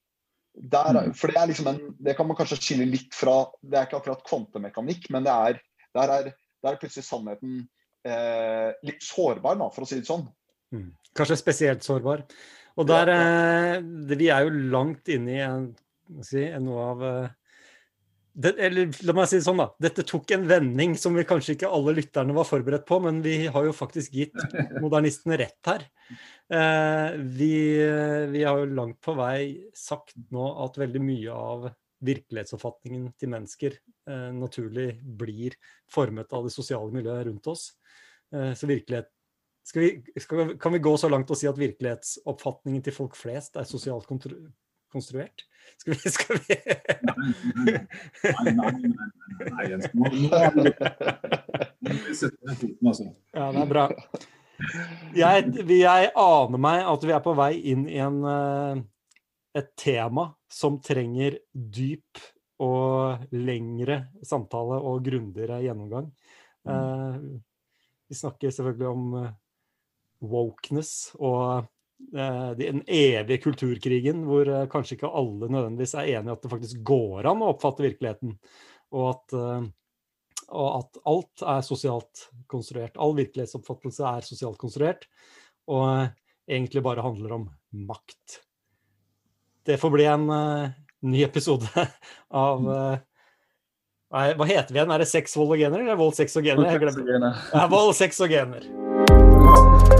Der, 0.55 0.95
mm. 0.95 1.15
for 1.19 1.33
det 1.33 1.41
er 1.41 1.51
liksom 1.51 1.69
en, 1.73 1.81
det 1.99 2.15
kan 2.15 2.29
man 2.29 2.39
kanskje 2.39 2.61
skille 2.61 2.85
litt 2.87 3.17
fra 3.17 3.41
Det 3.59 3.75
er 3.75 3.89
ikke 3.89 3.99
akkurat 3.99 4.27
kvantemekanikk, 4.29 5.09
men 5.11 5.27
det 5.27 5.33
er, 5.35 5.57
der, 5.99 6.13
er, 6.15 6.29
der 6.63 6.77
er 6.77 6.79
plutselig 6.79 7.09
sannheten 7.09 7.65
eh, 8.07 8.71
litt 8.87 9.03
sårbar, 9.03 9.59
da, 9.59 9.71
for 9.75 9.85
å 9.85 9.89
si 9.89 9.99
det 9.99 10.09
sånn. 10.09 10.29
Mm. 10.75 10.93
Kanskje 11.19 11.41
spesielt 11.41 11.87
sårbar. 11.87 12.23
Og 12.79 12.87
der, 12.87 13.11
eh, 13.11 13.81
Vi 13.83 14.29
er 14.31 14.47
jo 14.47 14.71
langt 14.71 15.09
inne 15.09 15.35
i 15.35 15.43
en, 15.43 15.67
si, 16.23 16.47
noe 16.63 16.87
av 16.93 17.05
eh, 17.09 17.35
det, 18.35 18.51
eller 18.67 18.91
la 19.07 19.15
meg 19.15 19.29
si 19.31 19.39
det 19.39 19.47
sånn, 19.47 19.61
da. 19.63 19.69
Dette 19.83 20.03
tok 20.07 20.33
en 20.35 20.47
vending 20.51 20.97
som 20.99 21.15
vi 21.15 21.23
kanskje 21.29 21.55
ikke 21.55 21.71
alle 21.71 21.95
lytterne 21.95 22.35
var 22.35 22.49
forberedt 22.49 22.87
på, 22.89 22.99
men 23.05 23.21
vi 23.23 23.45
har 23.47 23.69
jo 23.69 23.75
faktisk 23.77 24.17
gitt 24.19 24.35
modernistene 24.83 25.39
rett 25.39 25.71
her. 25.71 25.87
Eh, 26.51 27.15
vi, 27.39 27.55
vi, 28.33 28.43
har 28.43 28.59
jo 28.59 28.73
langt 28.75 28.99
på 29.05 29.15
vei 29.19 29.71
sagt 29.79 30.17
nå 30.35 30.49
at 30.67 30.81
veldig 30.83 31.03
mye 31.05 31.37
av 31.39 31.69
virkelighetsoppfatningen 32.05 33.13
til 33.21 33.31
mennesker 33.33 33.79
eh, 33.79 34.31
naturlig 34.35 34.91
blir 35.01 35.55
formet 35.91 36.35
av 36.35 36.49
det 36.49 36.53
sosiale 36.55 36.91
miljøet 36.95 37.29
rundt 37.31 37.49
oss. 37.55 37.69
Eh, 38.35 38.51
så 38.59 38.69
virkelighet 38.69 39.13
skal 39.65 39.87
vi, 39.87 40.21
skal, 40.21 40.57
Kan 40.61 40.75
vi 40.75 40.83
gå 40.85 40.93
så 41.01 41.09
langt 41.09 41.31
og 41.33 41.39
si 41.41 41.49
at 41.49 41.61
virkelighetsoppfatningen 41.61 42.83
til 42.85 42.99
folk 42.99 43.17
flest 43.17 43.57
er 43.57 43.69
sosialt 43.69 44.11
konstruert? 44.95 45.45
Skal 45.81 45.95
vi, 45.95 46.11
skal 46.11 46.39
vi... 46.47 46.57
Nei, 48.25 48.53
nei, 48.55 48.73
nei, 49.51 49.65
Jens. 49.73 49.89
Nå, 49.95 50.11
må 50.15 51.97
vi 52.07 52.15
sette 52.17 52.57
foten, 52.61 52.91
altså. 52.91 53.09
Ja, 53.35 53.49
det 53.55 53.65
er 53.65 53.71
bra. 53.73 53.85
Jeg, 55.19 55.51
jeg, 55.67 56.13
aner 56.15 56.63
meg 56.63 56.85
at 56.87 57.05
vi 57.05 57.15
er 57.17 57.25
på 57.25 57.35
vei 57.37 57.53
inn 57.73 57.89
i 57.91 57.99
en, 58.03 58.21
eh, 58.31 58.79
et 59.59 59.73
tema 59.81 60.29
som 60.53 60.79
trenger 60.85 61.41
dyp 61.53 62.23
og 62.63 63.27
lengre 63.35 64.05
samtale 64.25 64.79
og 64.79 65.03
grundigere 65.05 65.59
gjennomgang. 65.65 66.07
Mm. 66.65 67.43
Vi 68.09 68.17
snakker 68.17 68.55
selvfølgelig 68.55 68.89
om 68.95 69.17
eh, 69.21 69.33
wokeness 70.25 71.11
og 71.19 71.41
Eh, 71.51 71.74
den 71.99 72.83
evige 72.87 73.43
kulturkrigen, 73.43 74.25
hvor 74.29 74.49
eh, 74.49 74.67
kanskje 74.71 74.99
ikke 74.99 75.11
alle 75.11 75.49
nødvendigvis 75.49 75.95
er 75.99 76.11
enig 76.17 76.31
i 76.31 76.35
at 76.35 76.45
det 76.45 76.53
faktisk 76.53 76.83
går 76.87 77.29
an 77.31 77.43
å 77.43 77.53
oppfatte 77.55 77.85
virkeligheten, 77.87 78.37
og 78.95 79.07
at, 79.13 79.37
eh, 79.39 79.69
og 80.51 80.69
at 80.81 81.01
alt 81.11 81.47
er 81.55 81.65
sosialt 81.67 82.27
konstruert. 82.51 82.99
All 83.01 83.17
virkelighetsoppfattelse 83.19 84.07
er 84.11 84.27
sosialt 84.27 84.61
konstruert, 84.61 85.09
og 85.71 86.11
egentlig 86.51 86.85
bare 86.85 87.05
handler 87.05 87.39
om 87.39 87.49
makt. 87.89 88.41
Det 89.65 89.79
får 89.81 89.95
bli 89.95 90.05
en 90.05 90.29
uh, 90.29 90.69
ny 91.09 91.23
episode 91.25 91.65
av 92.45 92.69
uh, 92.69 92.99
Hva 94.13 94.45
heter 94.45 94.69
vi 94.69 94.77
igjen? 94.77 94.93
Er 94.93 95.01
det 95.01 95.09
sex, 95.09 95.39
vold 95.41 95.57
og 95.57 95.65
gener, 95.65 95.81
eller 95.81 95.99
vold, 95.99 96.13
sex 96.21 96.37
og 96.37 96.45
gener? 96.45 96.69
Jeg 96.69 96.85
glemmer. 96.85 97.43
Ja, 97.49 97.65
vold, 97.73 97.97
sex 97.97 98.21
og 98.21 98.37
gener. 98.37 98.69